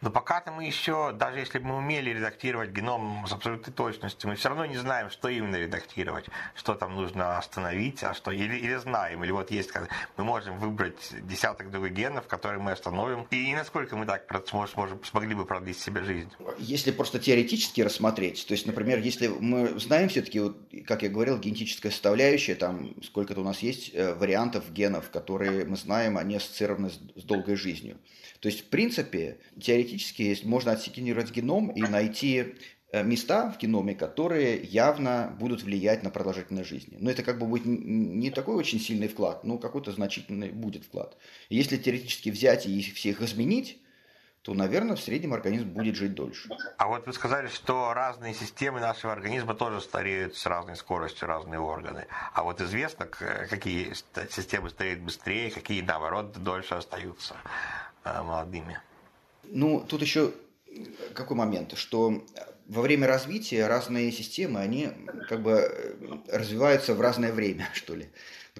[0.00, 4.36] Но пока-то мы еще, даже если бы мы умели редактировать геном с абсолютной точностью, мы
[4.36, 8.76] все равно не знаем, что именно редактировать, что там нужно остановить, а что или, или
[8.76, 9.72] знаем, или вот есть,
[10.16, 15.04] мы можем выбрать десяток других генов, которые мы остановим, и, и насколько мы так сможем,
[15.04, 16.30] смогли бы продлить себе жизнь.
[16.58, 20.56] Если просто теоретически рассмотреть, то есть, например, если мы знаем все-таки, вот,
[20.86, 25.76] как я говорил, генетическая составляющая, там сколько-то у нас есть э, вариантов генов, которые мы
[25.76, 27.98] знаем, они ассоциированы с, долгой жизнью.
[28.40, 32.54] То есть, в принципе, теоретически можно отсеквенировать геном и найти
[32.92, 36.96] э, места в геноме, которые явно будут влиять на продолжительность жизни.
[37.00, 41.16] Но это как бы будет не такой очень сильный вклад, но какой-то значительный будет вклад.
[41.48, 43.80] если теоретически взять и всех изменить,
[44.44, 46.50] то, наверное, в среднем организм будет жить дольше.
[46.76, 51.58] А вот вы сказали, что разные системы нашего организма тоже стареют с разной скоростью, разные
[51.58, 52.06] органы.
[52.34, 53.94] А вот известно, какие
[54.28, 57.36] системы стареют быстрее, какие, наоборот, дольше остаются.
[58.04, 58.78] Э, молодыми?
[59.50, 60.32] Ну, тут еще
[61.14, 62.24] какой момент, что
[62.66, 64.90] во время развития разные системы, они
[65.28, 65.94] как бы э,
[66.28, 68.08] развиваются в разное время, что ли.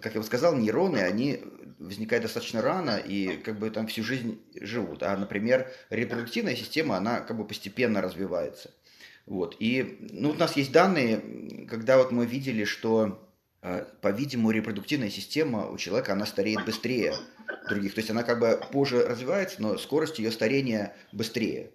[0.00, 1.40] Как я уже сказал, нейроны, они
[1.78, 5.02] возникают достаточно рано и как бы там всю жизнь живут.
[5.02, 8.70] А, например, репродуктивная система, она как бы постепенно развивается.
[9.26, 9.56] Вот.
[9.58, 13.26] И ну, у нас есть данные, когда вот мы видели, что
[13.62, 17.14] э, по-видимому, репродуктивная система у человека, она стареет быстрее
[17.68, 17.94] других.
[17.94, 21.70] То есть она как бы позже развивается, но скорость ее старения быстрее.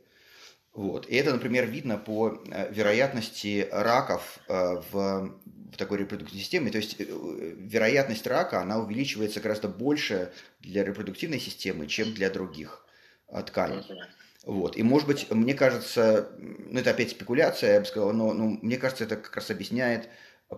[0.74, 1.08] Вот.
[1.08, 6.72] И это, например, видно по э, вероятности раков в, в такой репродуктивной системе.
[6.72, 12.86] То есть вероятность рака, она увеличивается гораздо больше для репродуктивной системы, чем для других
[13.48, 13.84] тканей.
[14.46, 14.78] Вот.
[14.78, 18.78] И, может быть, мне кажется, ну, это опять спекуляция, я бы сказал, но ну, мне
[18.78, 20.10] кажется, это как раз объясняет,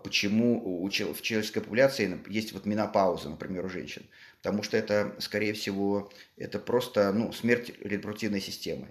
[0.04, 4.04] почему у, в человеческой популяции есть вот менопауза, например, у женщин.
[4.38, 8.88] Потому что это, скорее всего, это просто ну, смерть репродуктивной системы.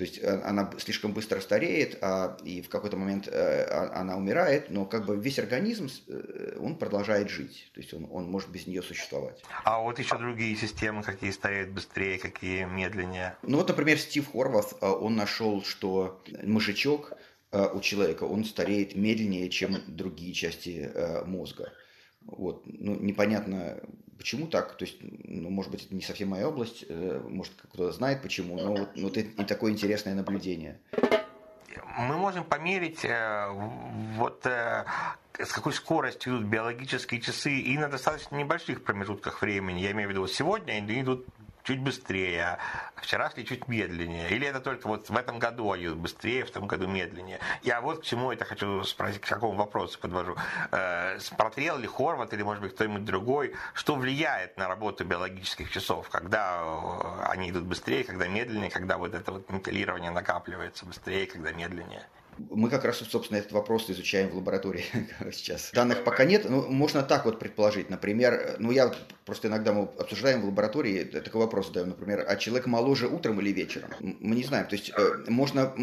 [0.00, 4.16] То есть э, она слишком быстро стареет, а, и в какой-то момент э, а, она
[4.16, 7.70] умирает, но как бы весь организм, э, он продолжает жить.
[7.74, 9.42] То есть он, он может без нее существовать.
[9.62, 13.36] А вот еще другие системы, какие стареют быстрее, какие медленнее?
[13.42, 17.12] Ну вот, например, Стив Хорват, он нашел, что мышечок
[17.52, 20.90] у человека, он стареет медленнее, чем другие части
[21.26, 21.74] мозга.
[22.26, 22.62] Вот.
[22.66, 23.80] Ну, непонятно,
[24.18, 24.76] почему так.
[24.76, 28.56] То есть, ну, может быть, это не совсем моя область, э, может, кто-то знает почему,
[28.56, 30.78] но вот, вот это не такое интересное наблюдение.
[31.98, 33.48] Мы можем померить э,
[34.16, 34.84] вот э,
[35.38, 39.80] с какой скоростью идут биологические часы и на достаточно небольших промежутках времени.
[39.80, 41.26] Я имею в виду, сегодня идут
[41.70, 42.58] чуть быстрее,
[42.96, 44.28] а вчера шли чуть медленнее.
[44.30, 47.38] Или это только вот в этом году они быстрее, в том году медленнее.
[47.62, 50.34] Я вот к чему это хочу спросить, к какому вопросу подвожу.
[50.72, 56.08] Э, смотрел ли Хорват или, может быть, кто-нибудь другой, что влияет на работу биологических часов,
[56.08, 61.52] когда э, они идут быстрее, когда медленнее, когда вот это вот металлирование накапливается быстрее, когда
[61.52, 62.02] медленнее?
[62.48, 64.84] Мы как раз, собственно, этот вопрос изучаем в лаборатории
[65.32, 65.70] сейчас.
[65.72, 67.90] Данных пока нет, но можно так вот предположить.
[67.90, 68.92] Например, ну я
[69.26, 73.50] просто иногда мы обсуждаем в лаборатории, такой вопрос задаем, например, а человек моложе утром или
[73.50, 73.90] вечером?
[74.00, 74.66] Мы не знаем.
[74.66, 75.74] То есть э, можно,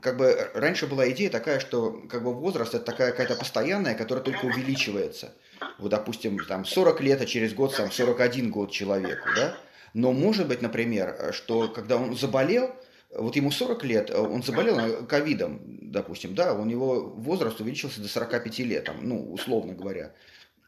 [0.00, 4.24] как бы раньше была идея такая, что как бы возраст это такая какая-то постоянная, которая
[4.24, 5.34] только увеличивается.
[5.78, 9.56] Вот, допустим, там 40 лет, а через год там 41 год человеку, да?
[9.94, 12.74] Но может быть, например, что когда он заболел,
[13.14, 18.08] вот ему 40 лет, э, он заболел ковидом, допустим, да, у него возраст увеличился до
[18.08, 20.12] 45 лет, там, ну, условно говоря.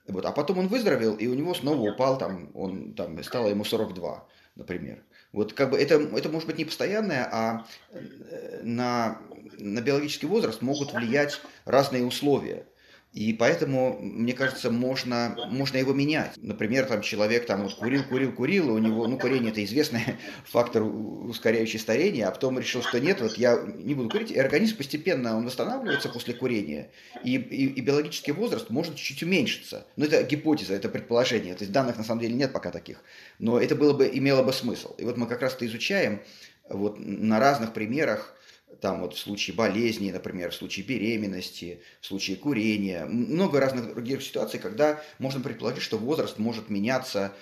[0.07, 3.64] Вот, а потом он выздоровел, и у него снова упал, там, он, там, стало ему
[3.64, 4.26] 42,
[4.57, 5.03] например.
[5.33, 9.18] Вот как бы это, это может быть не постоянное, а э, на,
[9.59, 12.66] на биологический возраст могут влиять разные условия.
[13.12, 16.35] И поэтому, мне кажется, можно, можно его менять.
[16.37, 20.01] Например, там человек там вот курил, курил, курил, и у него, ну, курение это известный
[20.44, 24.77] фактор, ускоряющий старение, а потом решил, что нет, вот я не буду курить, и организм
[24.77, 26.90] постепенно он восстанавливается после курения,
[27.25, 29.87] и, и, и биологический возраст может чуть-чуть уменьшиться.
[29.96, 33.03] Но это гипотеза, это предположение, то есть данных на самом деле нет пока таких,
[33.40, 34.94] но это было бы, имело бы смысл.
[34.99, 36.20] И вот мы как раз это изучаем
[36.68, 38.37] вот на разных примерах,
[38.80, 44.22] там вот в случае болезни, например, в случае беременности, в случае курения, много разных других
[44.22, 47.35] ситуаций, когда можно предположить, что возраст может меняться,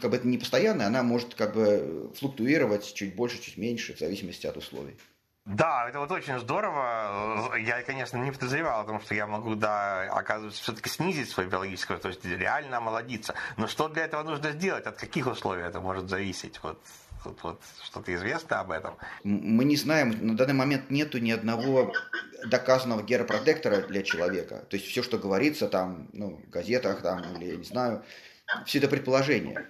[0.00, 3.98] как бы это не постоянно, она может как бы флуктуировать чуть больше, чуть меньше, в
[3.98, 4.96] зависимости от условий.
[5.44, 7.56] Да, это вот очень здорово.
[7.56, 11.96] Я, конечно, не подозревал о том, что я могу, да, оказывается, все-таки снизить свой биологический,
[11.96, 13.34] то есть реально омолодиться.
[13.56, 14.86] Но что для этого нужно сделать?
[14.86, 16.60] От каких условий это может зависеть?
[16.62, 16.78] Вот
[17.24, 18.96] Тут вот что-то известно об этом?
[19.22, 21.92] Мы не знаем, на данный момент нету ни одного
[22.46, 24.64] доказанного геропротектора для человека.
[24.68, 28.04] То есть все, что говорится там, ну, в газетах там, или я не знаю,
[28.66, 29.66] все это предположения.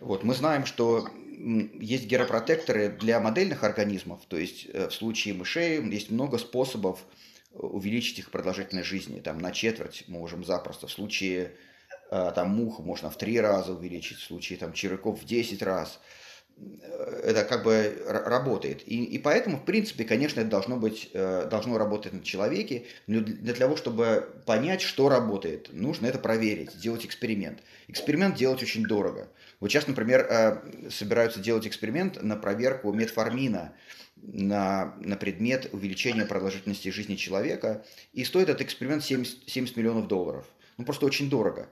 [0.00, 1.08] Вот, мы знаем, что
[1.38, 6.98] есть геропротекторы для модельных организмов, то есть э, в случае мышей есть много способов
[7.52, 9.20] увеличить их продолжительность жизни.
[9.20, 10.88] Там на четверть можем запросто.
[10.88, 11.52] В случае
[12.10, 16.00] э, там мух можно в три раза увеличить, в случае там червяков в 10 раз
[17.22, 18.82] это как бы работает.
[18.86, 23.20] И, и поэтому, в принципе, конечно, это должно быть, э, должно работать на человеке, но
[23.20, 27.60] для того, чтобы понять, что работает, нужно это проверить, сделать эксперимент.
[27.88, 29.28] Эксперимент делать очень дорого.
[29.60, 33.72] Вот сейчас, например, э, собираются делать эксперимент на проверку метформина
[34.16, 40.44] на, на предмет увеличения продолжительности жизни человека, и стоит этот эксперимент 70, 70 миллионов долларов.
[40.76, 41.68] Ну, просто очень дорого.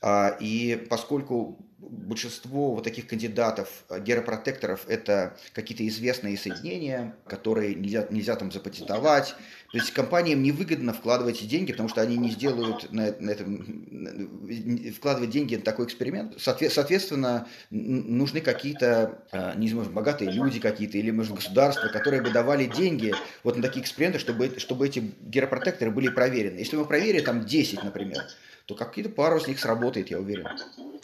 [0.00, 8.06] А, и поскольку большинство вот таких кандидатов, э, геропротекторов, это какие-то известные соединения, которые нельзя,
[8.10, 9.34] нельзя там запатентовать,
[9.70, 15.30] то есть компаниям невыгодно вкладывать деньги, потому что они не сделают на, на этом, вкладывать
[15.30, 16.40] деньги на такой эксперимент.
[16.40, 22.64] Соответственно, нужны какие-то, э, не знаю, богатые люди какие-то, или, может, государства, которые бы давали
[22.64, 26.58] деньги вот на такие эксперименты, чтобы, чтобы эти геропротекторы были проверены.
[26.58, 28.24] Если мы проверим там 10, например,
[28.68, 30.46] то какие-то пару из них сработает, я уверен.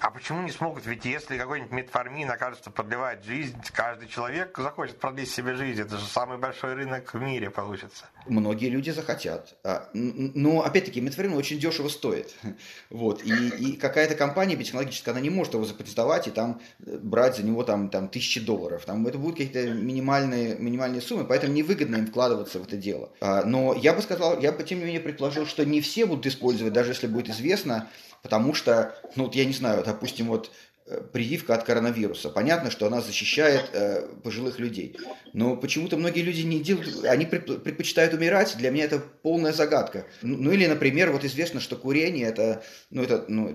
[0.00, 0.86] А почему не смогут?
[0.86, 5.80] Ведь если какой-нибудь метформин окажется продлевает жизнь, каждый человек захочет продлить себе жизнь.
[5.80, 8.06] Это же самый большой рынок в мире получится.
[8.26, 9.56] Многие люди захотят.
[9.64, 12.34] А, но, опять-таки, метформин очень дешево стоит.
[12.90, 13.24] Вот.
[13.24, 17.42] И, и какая-то компания биотехнологическая, она не может его запатентовать и там э, брать за
[17.42, 18.84] него там, там тысячи долларов.
[18.84, 23.10] Там это будут какие-то минимальные, минимальные суммы, поэтому невыгодно им вкладываться в это дело.
[23.20, 26.26] А, но я бы сказал, я бы тем не менее предположил, что не все будут
[26.26, 27.88] использовать, даже если будет известно,
[28.24, 30.50] потому что, ну вот я не знаю, допустим, вот
[30.86, 32.30] э, прививка от коронавируса.
[32.30, 34.96] Понятно, что она защищает э, пожилых людей.
[35.34, 38.56] Но почему-то многие люди не делают, они предпочитают умирать.
[38.56, 40.06] Для меня это полная загадка.
[40.22, 43.54] Ну, ну или, например, вот известно, что курение это, ну это, ну,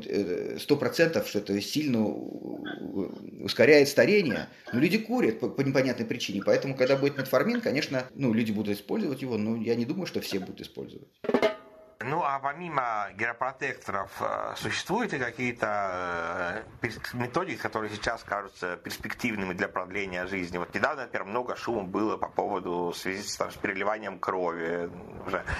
[0.59, 4.49] сто процентов, что это сильно ускоряет старение.
[4.71, 6.43] Но люди курят по, по непонятной причине.
[6.45, 10.21] Поэтому, когда будет метформин, конечно, ну, люди будут использовать его, но я не думаю, что
[10.21, 11.09] все будут использовать.
[12.01, 19.67] Ну, а помимо геропротекторов, э, существуют ли какие-то э, методики, которые сейчас кажутся перспективными для
[19.67, 20.57] продления жизни?
[20.59, 24.89] Вот недавно, например, много шума было по поводу связи с, там, с переливанием крови.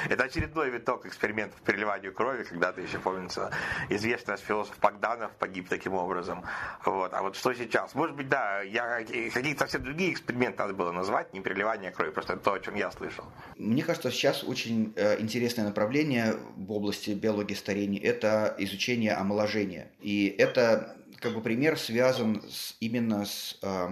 [0.07, 2.43] Это очередной виток экспериментов по переливанию крови.
[2.45, 3.51] Когда-то еще, помнится,
[3.89, 6.45] известный философ Богданов погиб таким образом.
[6.85, 7.13] Вот.
[7.13, 7.93] А вот что сейчас?
[7.95, 12.35] Может быть, да, я, какие-то совсем другие эксперименты надо было назвать, не переливание крови, просто
[12.35, 13.25] это то, о чем я слышал.
[13.57, 19.91] Мне кажется, сейчас очень э, интересное направление в области биологии старения– это изучение омоложения.
[20.01, 23.89] И это как бы пример связан с, именно с э,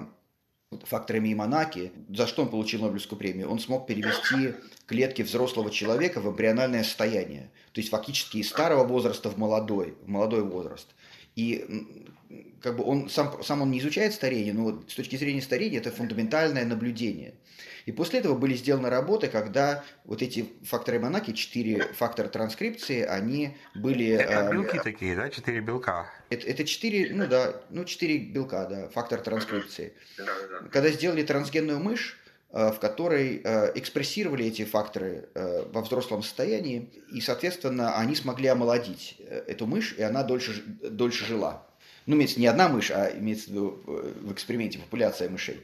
[0.84, 1.92] факторами Иманаки.
[2.10, 3.50] За что он получил Нобелевскую премию?
[3.50, 7.52] Он смог перевести клетки взрослого человека в эмбриональное состояние.
[7.74, 10.88] То есть фактически из старого возраста в молодой, в молодой возраст.
[11.36, 11.86] И
[12.62, 15.80] как бы он сам, сам он не изучает старение, но вот с точки зрения старения
[15.80, 17.34] это фундаментальное наблюдение–
[17.88, 23.56] и после этого были сделаны работы, когда вот эти факторы Монаки, четыре фактора транскрипции, они
[23.76, 24.10] были...
[24.10, 25.30] Это э, белки такие, да?
[25.30, 26.12] Четыре белка?
[26.30, 29.94] Это, это четыре, ну да, ну четыре белка, да, фактор транскрипции.
[30.70, 32.20] Когда сделали трансгенную мышь,
[32.52, 39.16] э, в которой э, экспрессировали эти факторы во взрослом состоянии, и, соответственно, они смогли омолодить
[39.48, 41.66] эту мышь, и она дольше, дольше жила.
[42.06, 45.62] Ну, имеется не одна мышь, а имеется в виду в эксперименте популяция мышей.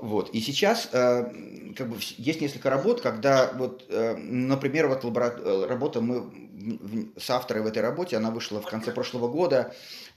[0.00, 0.30] Вот.
[0.30, 5.34] И сейчас э, как бы есть несколько работ, когда вот, э, например, вот лабора...
[5.38, 6.30] Э, работа мы
[7.16, 9.72] с авторой в этой работе, она вышла в конце прошлого года,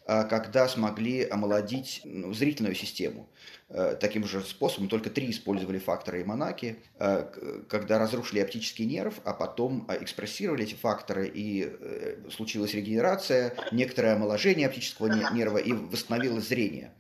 [0.06, 3.30] когда смогли омолодить ну, зрительную систему.
[4.00, 9.86] Таким же способом, только три использовали факторы Иманаки, э, когда разрушили оптический нерв, а потом
[10.02, 11.72] экспрессировали эти факторы, и
[12.36, 16.94] случилась регенерация, некоторое омоложение оптического нерва, и восстановилось зрение.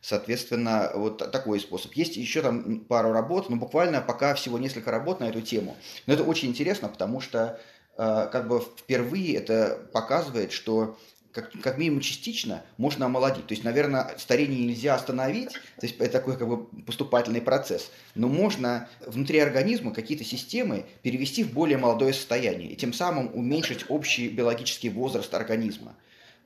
[0.00, 1.92] Соответственно, вот такой способ.
[1.94, 5.76] Есть еще там пару работ, но буквально пока всего несколько работ на эту тему.
[6.06, 7.60] Но это очень интересно, потому что
[7.96, 10.96] э, как бы впервые это показывает, что
[11.32, 13.46] как, как минимум частично можно омолодить.
[13.46, 18.28] То есть, наверное, старение нельзя остановить, то есть это такой как бы поступательный процесс, но
[18.28, 24.28] можно внутри организма какие-то системы перевести в более молодое состояние и тем самым уменьшить общий
[24.28, 25.94] биологический возраст организма.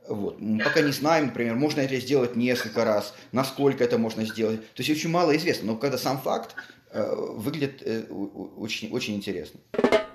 [0.08, 0.40] Вот.
[0.40, 4.60] Мы пока не знаем, например, можно это сделать несколько раз, насколько это можно сделать.
[4.74, 6.54] То есть очень мало известно, но когда сам факт
[6.90, 9.60] э, выглядит э, очень, очень интересно.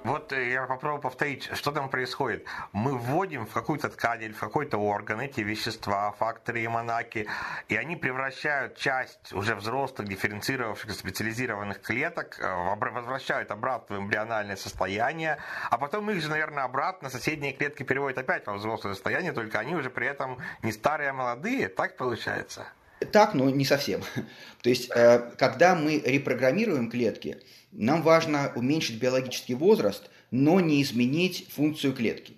[0.07, 2.45] Вот э, я попробую повторить, что там происходит.
[2.71, 7.27] Мы вводим в какую-то ткань или в какой-то орган эти вещества, факторы и монаки,
[7.67, 12.47] и они превращают часть уже взрослых, дифференцировавших, специализированных клеток, э,
[12.93, 15.39] возвращают обратно в эмбриональное состояние,
[15.69, 19.75] а потом их же, наверное, обратно соседние клетки переводят опять во взрослое состояние, только они
[19.75, 21.67] уже при этом не старые, а молодые.
[21.67, 22.65] Так получается?
[23.11, 24.01] Так, но не совсем.
[24.61, 27.39] То есть, э, когда мы репрограммируем клетки,
[27.77, 32.33] нам важно уменьшить биологический возраст, но не изменить функцию клетки.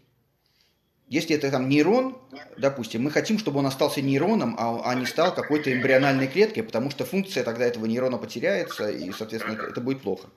[1.08, 2.18] Если это там нейрон,
[2.58, 6.92] допустим, мы хотим, чтобы он остался нейроном, а, а не стал какой-то эмбриональной клеткой, потому
[6.92, 10.28] что функция тогда этого нейрона потеряется, и, соответственно, это, это будет плохо.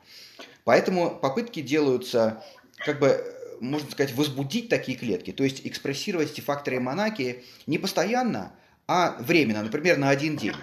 [0.65, 2.43] Поэтому попытки делаются,
[2.79, 3.23] как бы,
[3.61, 8.55] можно сказать, возбудить такие клетки, то есть экспрессировать эти факторы монаки не постоянно,
[8.87, 10.55] а временно, например, на один день.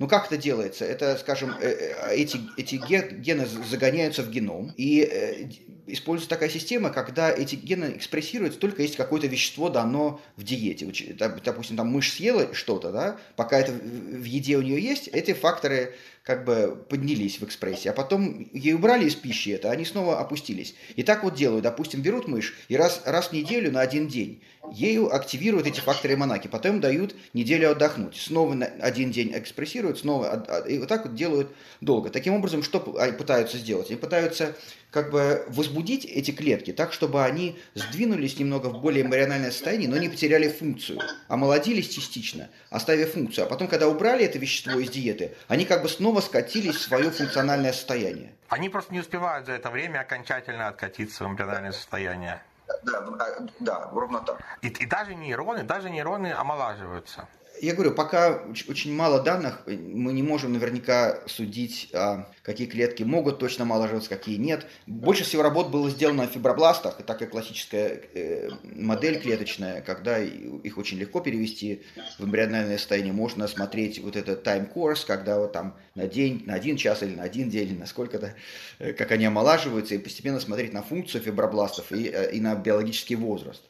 [0.00, 0.86] Ну как это делается?
[0.86, 5.50] Это, скажем, э, э, эти, эти гены загоняются в геном, и э,
[5.92, 10.86] используется такая система, когда эти гены экспрессируются только если какое-то вещество дано в диете.
[11.14, 15.94] Допустим, там мышь съела что-то, да, пока это в еде у нее есть, эти факторы
[16.22, 20.74] как бы поднялись в экспрессии, а потом ей убрали из пищи это, они снова опустились.
[20.94, 24.42] И так вот делают, допустим, берут мышь и раз, раз в неделю на один день
[24.72, 30.64] ею активируют эти факторы монаки, потом дают неделю отдохнуть, снова на один день экспрессируют, снова,
[30.68, 31.50] и вот так вот делают
[31.80, 32.10] долго.
[32.10, 33.90] Таким образом, что пытаются сделать?
[33.90, 34.54] Они пытаются
[34.90, 39.88] как бы возбудить возбудить эти клетки так, чтобы они сдвинулись немного в более эмбриональное состояние,
[39.88, 43.46] но не потеряли функцию, омолодились частично, оставив функцию.
[43.46, 47.10] А потом, когда убрали это вещество из диеты, они как бы снова скатились в свое
[47.10, 48.32] функциональное состояние.
[48.48, 52.42] Они просто не успевают за это время окончательно откатиться в эмбриональное состояние.
[52.84, 54.40] Да, а, да, ровно так.
[54.62, 57.26] И, и даже нейроны, даже нейроны омолаживаются
[57.60, 63.38] я говорю, пока очень мало данных, мы не можем наверняка судить, а, какие клетки могут
[63.38, 64.66] точно омолаживаться, какие нет.
[64.86, 70.78] Больше всего работ было сделано в фибробластах, это такая классическая э, модель клеточная, когда их
[70.78, 71.82] очень легко перевести
[72.18, 73.12] в эмбриональное состояние.
[73.12, 77.14] Можно смотреть вот этот time course, когда вот там на день, на один час или
[77.14, 78.34] на один день, на сколько-то,
[78.78, 83.16] э, как они омолаживаются, и постепенно смотреть на функцию фибробластов и, э, и на биологический
[83.16, 83.62] возраст.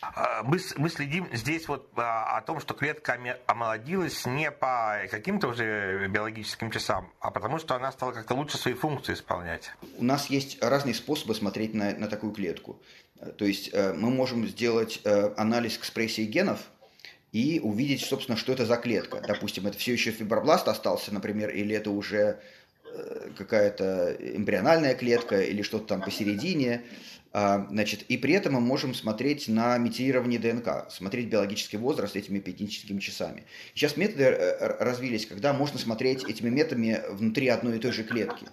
[0.00, 5.48] А, мы, мы следим здесь вот а, о том, что клетка омолодилась не по каким-то
[5.48, 9.72] уже биологическим часам, а потому что она стала как-то лучше свои функции исполнять.
[9.98, 12.80] У нас есть разные способы смотреть на, на такую клетку.
[13.38, 16.60] То есть э, мы можем сделать э, анализ экспрессии генов
[17.32, 19.22] и увидеть, собственно, что это за клетка.
[19.26, 22.40] Допустим, это все еще фибробласт остался, например, или это уже
[22.84, 26.82] э, какая-то эмбриональная клетка или что-то там посередине.
[27.38, 32.38] А, значит, и при этом мы можем смотреть на метилирование ДНК, смотреть биологический возраст этими
[32.38, 33.44] пятническими часами.
[33.74, 38.46] Сейчас методы э, развились, когда можно смотреть этими методами внутри одной и той же клетки.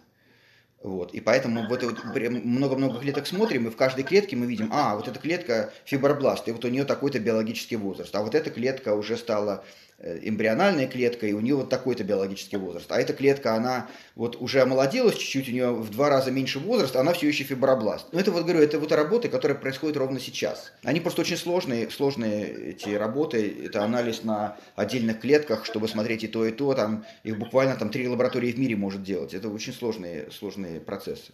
[0.82, 1.14] Вот.
[1.14, 5.18] И поэтому вот много-много клеток смотрим, и в каждой клетке мы видим, а, вот эта
[5.18, 9.64] клетка фибробласт, и вот у нее такой-то биологический возраст, а вот эта клетка уже стала
[10.04, 12.92] эмбриональная клетка, и у нее вот такой-то биологический возраст.
[12.92, 16.96] А эта клетка, она вот уже омолодилась чуть-чуть, у нее в два раза меньше возраст,
[16.96, 18.08] она все еще фибробласт.
[18.12, 20.74] Но это вот, говорю, это вот работы, которые происходят ровно сейчас.
[20.84, 26.28] Они просто очень сложные, сложные эти работы, это анализ на отдельных клетках, чтобы смотреть и
[26.28, 29.34] то, и то, там, их буквально там три лаборатории в мире может делать.
[29.34, 31.32] Это очень сложные, сложные процессы.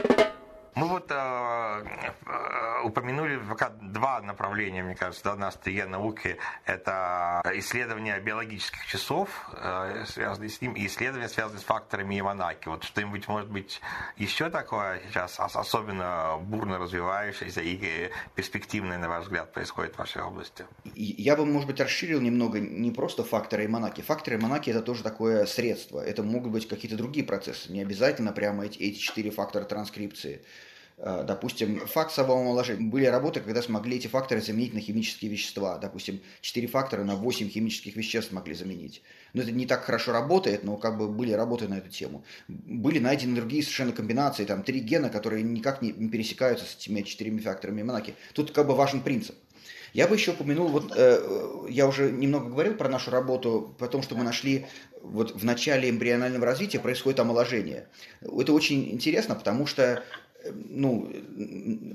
[0.74, 6.36] Мы вот э, э, упомянули пока два направления, мне кажется, да, на острие науки.
[6.64, 12.68] Это исследование биологических часов, э, связанные с ним, и исследования, связанные с факторами Яманаки.
[12.68, 13.80] Вот что-нибудь, может быть,
[14.16, 20.64] еще такое сейчас особенно бурно развивающееся и перспективное, на ваш взгляд, происходит в вашей области?
[20.94, 24.02] Я бы, может быть, расширил немного не просто факторы Яманаки.
[24.02, 26.00] Факторы Яманаки– это тоже такое средство.
[26.00, 27.72] Это могут быть какие-то другие процессы.
[27.72, 30.44] Не обязательно прямо эти, эти четыре фактора транскрипции.
[31.02, 32.86] Э, допустим, факсового омоложения.
[32.86, 35.78] Были работы, когда смогли эти факторы заменить на химические вещества.
[35.78, 39.02] Допустим, 4 фактора на 8 химических веществ смогли заменить.
[39.32, 42.22] Но это не так хорошо работает, но как бы были работы на эту тему.
[42.48, 47.40] Были найдены другие совершенно комбинации, там три гена, которые никак не, пересекаются с этими четырьмя
[47.40, 48.14] факторами Монаки.
[48.34, 49.36] Тут как бы важен принцип.
[49.94, 54.02] Я бы еще упомянул, вот э, я уже немного говорил про нашу работу, про то,
[54.02, 54.66] что мы нашли
[55.02, 57.88] вот в начале эмбрионального развития происходит омоложение.
[58.20, 60.04] Это очень интересно, потому что
[60.68, 61.12] ну,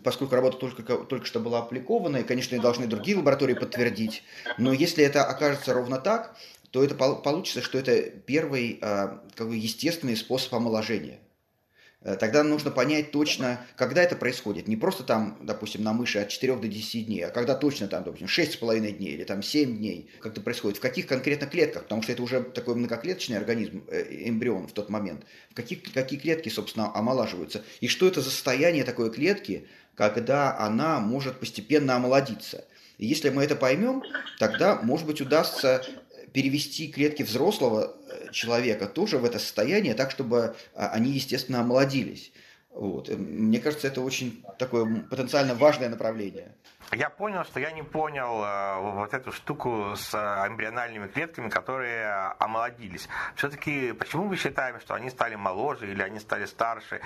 [0.04, 4.24] поскольку работа только, только что была опубликована, и, конечно, и должны другие лаборатории подтвердить,
[4.58, 6.36] но если это окажется ровно так,
[6.72, 11.20] то это получится, что это первый а, как бы естественный способ омоложения.
[12.06, 14.68] Э, тогда нужно понять точно, когда это происходит.
[14.68, 18.04] Не просто там, допустим, на мыши от 4 до 10 дней, а когда точно там,
[18.04, 22.04] допустим, 6,5 дней или там 7 дней, как это происходит, в каких конкретно клетках, потому
[22.04, 26.50] что это уже такой многоклеточный организм, э, эмбрион в тот момент, в каких, какие клетки,
[26.50, 32.66] собственно, омолаживаются, и что это за состояние такой клетки, когда она может постепенно омолодиться.
[33.00, 34.04] И если мы это поймем,
[34.40, 35.84] тогда, может быть, удастся
[36.36, 42.34] перевести клетки взрослого э, человека тоже в это состояние, так, чтобы а, они, естественно, омолодились.
[42.76, 43.08] Вот.
[43.08, 46.52] Мне кажется, это очень такое потенциально важное направление.
[46.92, 52.36] Я понял, что я не понял э, вот эту штуку с э, эмбриональными клетками, которые
[52.38, 53.08] омолодились.
[53.36, 57.02] Все-таки почему мы считаем, что они стали моложе или они стали старше?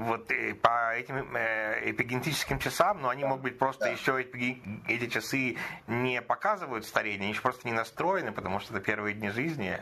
[0.00, 0.30] Вот
[0.60, 3.90] по этим э, эпигенетическим часам, но они могут быть просто да.
[3.90, 9.14] еще эти часы не показывают старение, они еще просто не настроены, потому что это первые
[9.14, 9.78] дни жизни.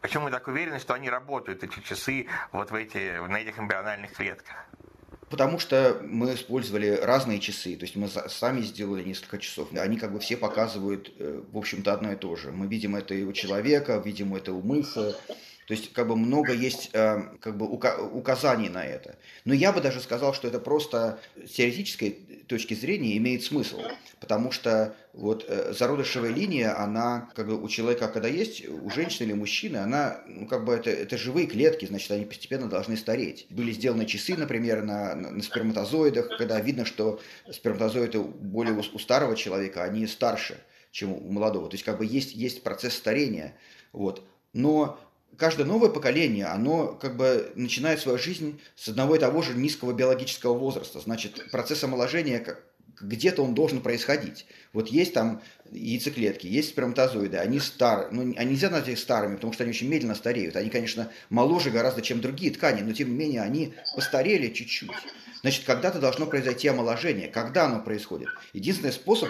[0.00, 4.12] Почему мы так уверены, что они работают, эти часы, вот в эти, на этих эмбриональных
[4.12, 4.56] клетках?
[5.28, 9.68] Потому что мы использовали разные часы, то есть мы сами сделали несколько часов.
[9.74, 12.50] Они как бы все показывают, э, в общем-то, одно и то же.
[12.50, 15.14] Мы видим это и у человека, видим это у мыши,
[15.66, 19.18] то есть как бы много есть э, как бы указаний на это.
[19.44, 23.80] Но я бы даже сказал, что это просто с теоретической точки зрения имеет смысл,
[24.20, 29.28] потому что вот э, зародышевая линия, она как бы у человека, когда есть, у женщины
[29.28, 33.46] или мужчины, она, ну как бы это, это живые клетки, значит, они постепенно должны стареть.
[33.50, 37.20] Были сделаны часы, например, на, на сперматозоидах, когда видно, что
[37.50, 40.58] сперматозоиды более у, у старого человека, они старше,
[40.90, 41.68] чем у молодого.
[41.68, 43.54] То есть как бы есть, есть процесс старения.
[43.92, 44.24] Вот.
[44.52, 44.98] Но
[45.38, 49.92] каждое новое поколение, оно как бы начинает свою жизнь с одного и того же низкого
[49.92, 51.00] биологического возраста.
[51.00, 52.62] Значит, процесс омоложения как
[53.00, 54.46] где-то он должен происходить.
[54.72, 59.52] Вот есть там яйцеклетки, есть сперматозоиды, они старые, ну, они нельзя назвать их старыми, потому
[59.52, 60.56] что они очень медленно стареют.
[60.56, 64.90] Они, конечно, моложе гораздо, чем другие ткани, но тем не менее они постарели чуть-чуть.
[65.40, 67.28] Значит, когда-то должно произойти омоложение.
[67.28, 68.28] Когда оно происходит?
[68.52, 69.28] Единственный способ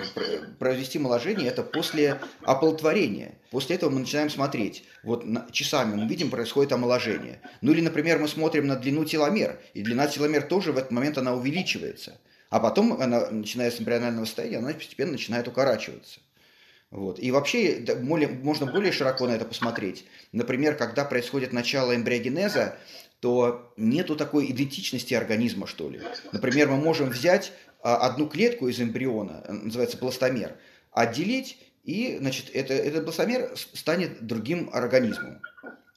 [0.58, 3.34] произвести омоложение– это после оплодотворения.
[3.50, 4.84] После этого мы начинаем смотреть.
[5.02, 7.40] Вот часами мы видим, происходит омоложение.
[7.60, 11.18] Ну или, например, мы смотрим на длину теломер, и длина теломер тоже в этот момент
[11.18, 12.18] она увеличивается.
[12.50, 16.20] А потом, она, начиная с эмбрионального состояния, она постепенно начинает укорачиваться.
[16.90, 17.18] Вот.
[17.18, 20.06] И вообще более, можно более широко на это посмотреть.
[20.32, 22.78] Например, когда происходит начало эмбриогенеза,
[23.20, 26.00] то нету такой идентичности организма, что ли.
[26.32, 27.52] Например, мы можем взять
[27.82, 30.56] а, одну клетку из эмбриона, называется пластомер,
[30.92, 35.40] отделить, и значит, это, этот пластомер станет другим организмом.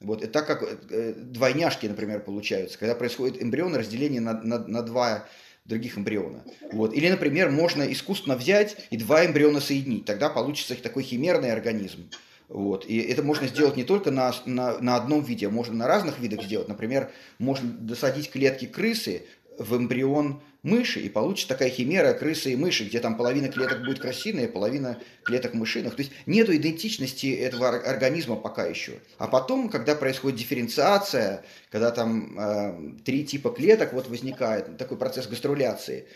[0.00, 4.82] Вот, и так как э, двойняшки, например, получаются, когда происходит эмбрион, разделение на, на, на
[4.82, 5.28] два
[5.64, 6.44] других эмбриона.
[6.72, 6.92] Вот.
[6.92, 12.10] Или, например, можно искусственно взять и два эмбриона соединить, тогда получится такой химерный организм.
[12.52, 12.84] Вот.
[12.84, 16.18] И это можно сделать не только на, на, на одном виде, а можно на разных
[16.18, 16.68] видах сделать.
[16.68, 19.22] Например, можно досадить клетки крысы
[19.58, 24.00] в эмбрион мыши, и получится такая химера крысы и мыши, где там половина клеток будет
[24.00, 25.96] крысиная, половина клеток мышиных.
[25.96, 29.00] То есть нет идентичности этого организма пока еще.
[29.16, 35.26] А потом, когда происходит дифференциация, когда там э, три типа клеток вот возникает, такой процесс
[35.26, 36.06] гаструляции,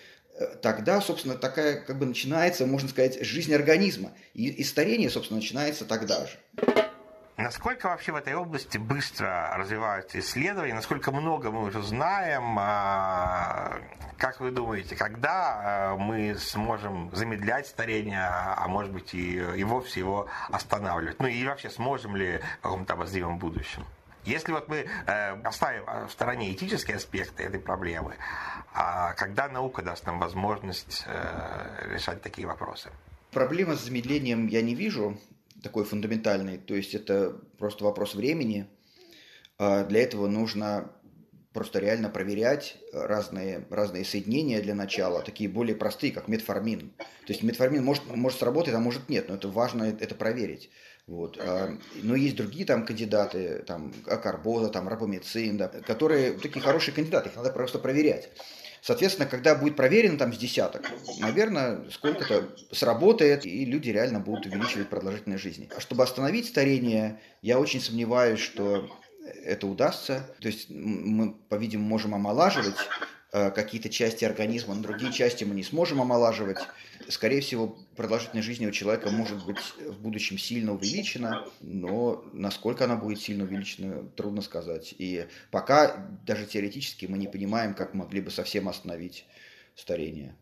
[0.63, 4.13] тогда, собственно, такая как бы начинается, можно сказать, жизнь организма.
[4.35, 6.39] И, и старение, собственно, начинается тогда же.
[7.37, 13.79] Насколько вообще в этой области быстро развиваются исследования, насколько много мы уже знаем, а,
[14.17, 20.01] как вы думаете, когда а, мы сможем замедлять старение, а может быть и, и вовсе
[20.01, 21.21] его останавливать?
[21.21, 23.85] Ну и вообще сможем ли в каком-то обозримом будущем?
[24.27, 28.17] Если вот мы э, оставим в стороне этические аспекты этой проблемы,
[28.75, 32.91] а когда наука даст нам возможность э, решать такие вопросы?
[33.31, 35.17] Проблемы с замедлением я не вижу
[35.63, 36.59] такой фундаментальный.
[36.59, 38.67] То есть это просто вопрос времени.
[39.59, 40.91] А для этого нужно
[41.53, 46.91] просто реально проверять разные, разные соединения для начала, такие более простые, как метформин.
[46.99, 50.69] То есть метформин может, может сработать, а может нет, но это важно это проверить.
[51.07, 51.39] Вот.
[51.41, 57.29] А, но есть другие там кандидаты, там акарбоза, там рабомицин, да, которые такие хорошие кандидаты,
[57.29, 58.29] их надо просто проверять.
[58.83, 64.89] Соответственно, когда будет проверено там с десяток, наверное, сколько-то сработает, и люди реально будут увеличивать
[64.89, 65.69] продолжительность жизни.
[65.77, 68.89] А чтобы остановить старение, я очень сомневаюсь, что
[69.45, 70.29] это удастся.
[70.41, 72.77] То есть мы, по-видимому, можем омолаживать
[73.33, 76.57] Э, какие-то части организма, но другие части мы не сможем омолаживать.
[77.09, 82.97] Скорее всего, продолжительность жизни у человека может быть в будущем сильно увеличена, но насколько она
[82.97, 84.95] будет сильно увеличена, трудно сказать.
[84.99, 89.27] И пока даже теоретически мы не понимаем, как могли бы совсем остановить
[89.75, 90.37] старение.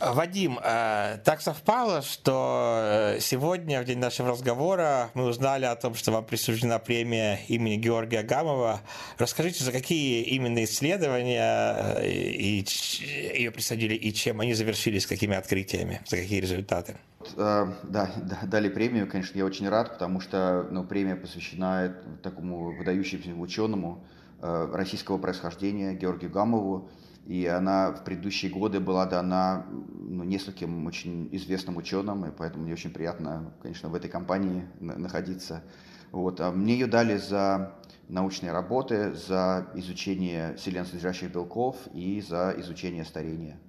[0.00, 5.94] Вадим, э, так совпало, что э, сегодня, в день нашего разговора, мы узнали о том,
[5.94, 8.80] что вам присуждена премия имени Георгия Гамова.
[9.18, 16.16] Расскажите, за какие именно исследования э, ее присудили и чем они завершились, какими открытиями, за
[16.16, 16.96] какие результаты?
[17.36, 18.10] Да,
[18.44, 24.02] дали премию, конечно, я очень рад, потому что ну, премия посвящена такому выдающемуся ученому
[24.40, 26.88] российского происхождения Георгию Гамову
[27.30, 32.72] и она в предыдущие годы была дана ну, нескольким очень известным ученым, и поэтому мне
[32.72, 35.62] очень приятно, конечно, в этой компании находиться.
[36.10, 36.40] Вот.
[36.40, 37.76] А мне ее дали за
[38.08, 43.60] научные работы, за изучение селен-содержащих белков и за изучение старения.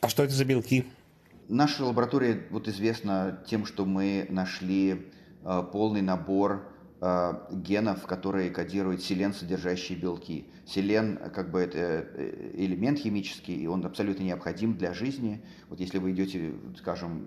[0.00, 0.86] А что это за белки?
[1.50, 5.12] Наша лаборатория вот известна тем, что мы нашли
[5.44, 6.73] э, полный набор
[7.06, 10.46] Э, генов, которые кодируют селен, содержащие белки.
[10.64, 15.42] Селен, как бы это э, элемент химический, и он абсолютно необходим для жизни.
[15.68, 17.26] Вот если вы идете, скажем,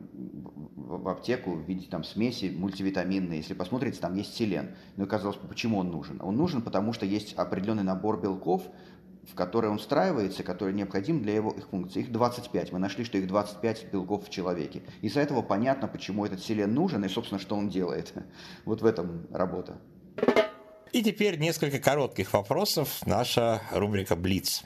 [0.75, 4.71] в аптеку, видите там смеси мультивитаминные, если посмотрите, там есть селен.
[4.95, 6.19] Ну и казалось бы, почему он нужен?
[6.23, 8.63] Он нужен, потому что есть определенный набор белков,
[9.30, 12.03] в которые он встраивается, который необходим для его их функций.
[12.03, 12.71] Их 25.
[12.71, 14.82] Мы нашли, что их 25 белков в человеке.
[15.01, 18.13] Из-за этого понятно, почему этот селен нужен и, собственно, что он делает.
[18.65, 19.78] Вот в этом работа.
[20.91, 23.05] И теперь несколько коротких вопросов.
[23.05, 24.63] Наша рубрика «Блиц».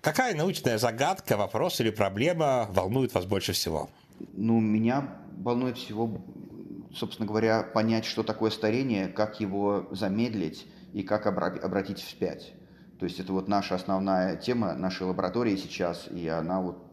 [0.00, 3.90] Какая научная загадка, вопрос или проблема волнует вас больше всего?
[4.32, 6.20] Ну, меня волнует всего,
[6.94, 12.52] собственно говоря, понять, что такое старение, как его замедлить, и как обратить вспять.
[12.98, 16.84] То есть это вот наша основная тема нашей лаборатории сейчас, и она вот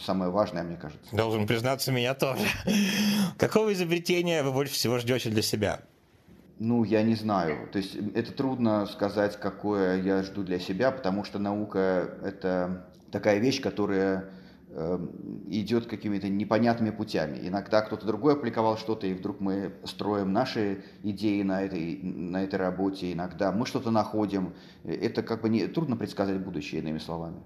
[0.00, 1.14] самое важное, мне кажется.
[1.14, 2.44] Должен признаться, меня тоже.
[3.38, 5.80] Какого изобретения вы больше всего ждете для себя?
[6.58, 7.68] Ну, я не знаю.
[7.72, 13.38] То есть это трудно сказать, какое я жду для себя, потому что наука– это такая
[13.38, 14.30] вещь, которая
[15.48, 17.38] идет какими-то непонятными путями.
[17.42, 22.56] Иногда кто-то другой аппликовал что-то, и вдруг мы строим наши идеи на этой, на этой
[22.56, 23.12] работе.
[23.12, 24.54] Иногда мы что-то находим.
[24.84, 27.36] Это как бы не, трудно предсказать будущее, иными словами.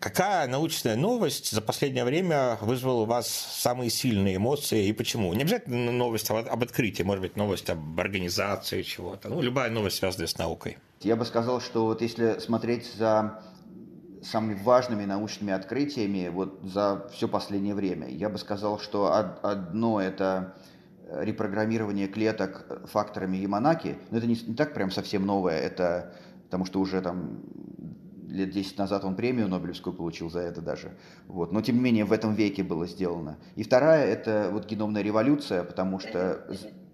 [0.00, 5.34] Какая научная новость за последнее время вызвала у вас самые сильные эмоции и почему?
[5.34, 9.28] Не обязательно новость об открытии, может быть, новость об организации чего-то.
[9.28, 10.78] Ну, любая новость, связанная с наукой.
[11.00, 13.42] Я бы сказал, что вот если смотреть за
[14.22, 19.12] самыми важными научными открытиями вот за все последнее время, я бы сказал, что
[19.42, 20.54] одно это
[21.10, 26.14] репрограммирование клеток факторами Яманаки, но это не, не так прям совсем новое, это
[26.44, 27.42] потому что уже там
[28.28, 30.96] лет 10 назад он премию Нобелевскую получил за это даже.
[31.26, 31.52] Вот.
[31.52, 33.38] Но тем не менее в этом веке было сделано.
[33.56, 36.46] И вторая это вот геномная революция, потому что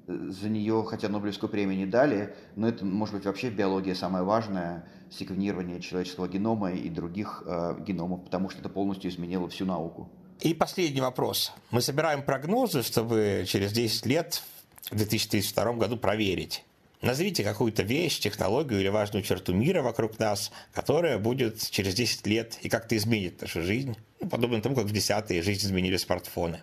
[0.07, 4.25] за нее, хотя Нобелевскую премию не дали, но это может быть вообще в биологии самое
[4.25, 10.11] важное секвенирование человеческого генома и других э, геномов, потому что это полностью изменило всю науку.
[10.41, 11.53] И последний вопрос.
[11.71, 14.43] Мы собираем прогнозы, чтобы через 10 лет
[14.91, 16.65] в 2032 году проверить,
[17.05, 22.59] Назовите какую-то вещь, технологию или важную черту мира вокруг нас, которая будет через 10 лет
[22.63, 26.63] и как-то изменит нашу жизнь, ну, подобно тому, как в десятые жизнь изменили смартфоны.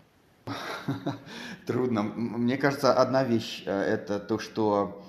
[1.66, 2.04] Трудно.
[2.04, 5.04] Мне кажется, одна вещь э,– это то, что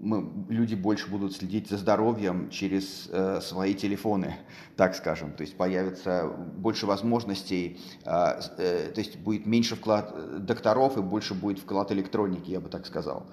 [0.00, 4.36] мы, люди больше будут следить за здоровьем через э, свои телефоны,
[4.76, 5.32] так скажем.
[5.32, 11.34] То есть появится больше возможностей, э, э, то есть будет меньше вклад докторов и больше
[11.34, 13.26] будет вклад электроники, я бы так сказал.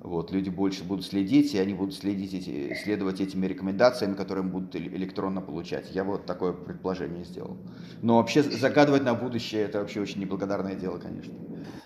[0.00, 4.76] Вот, люди больше будут следить, и они будут следить эти, следовать этим рекомендациям, которые будут
[4.76, 5.90] электронно получать.
[5.94, 7.56] Я вот такое предположение сделал.
[8.02, 11.34] Но вообще загадывать на будущее это вообще очень неблагодарное дело, конечно.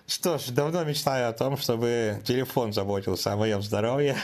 [0.06, 4.16] Что ж, давно мечтаю о том, чтобы телефон заботился о моем здоровье.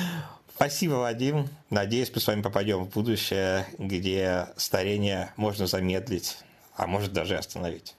[0.56, 1.48] Спасибо, Вадим.
[1.70, 6.38] Надеюсь, мы с вами попадем в будущее, где старение можно замедлить,
[6.74, 7.94] а может даже остановить.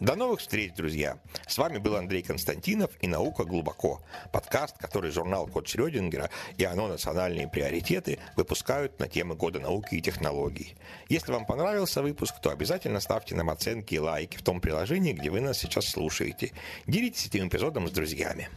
[0.00, 1.18] До новых встреч, друзья!
[1.46, 4.00] С вами был Андрей Константинов и «Наука глубоко»–
[4.32, 6.88] подкаст, который журнал «Код Шрёдингера» и «Оно.
[6.88, 10.74] Национальные приоритеты» выпускают на темы года науки и технологий.
[11.10, 15.28] Если вам понравился выпуск, то обязательно ставьте нам оценки и лайки в том приложении, где
[15.28, 16.52] вы нас сейчас слушаете.
[16.86, 18.48] Делитесь этим эпизодом с друзьями.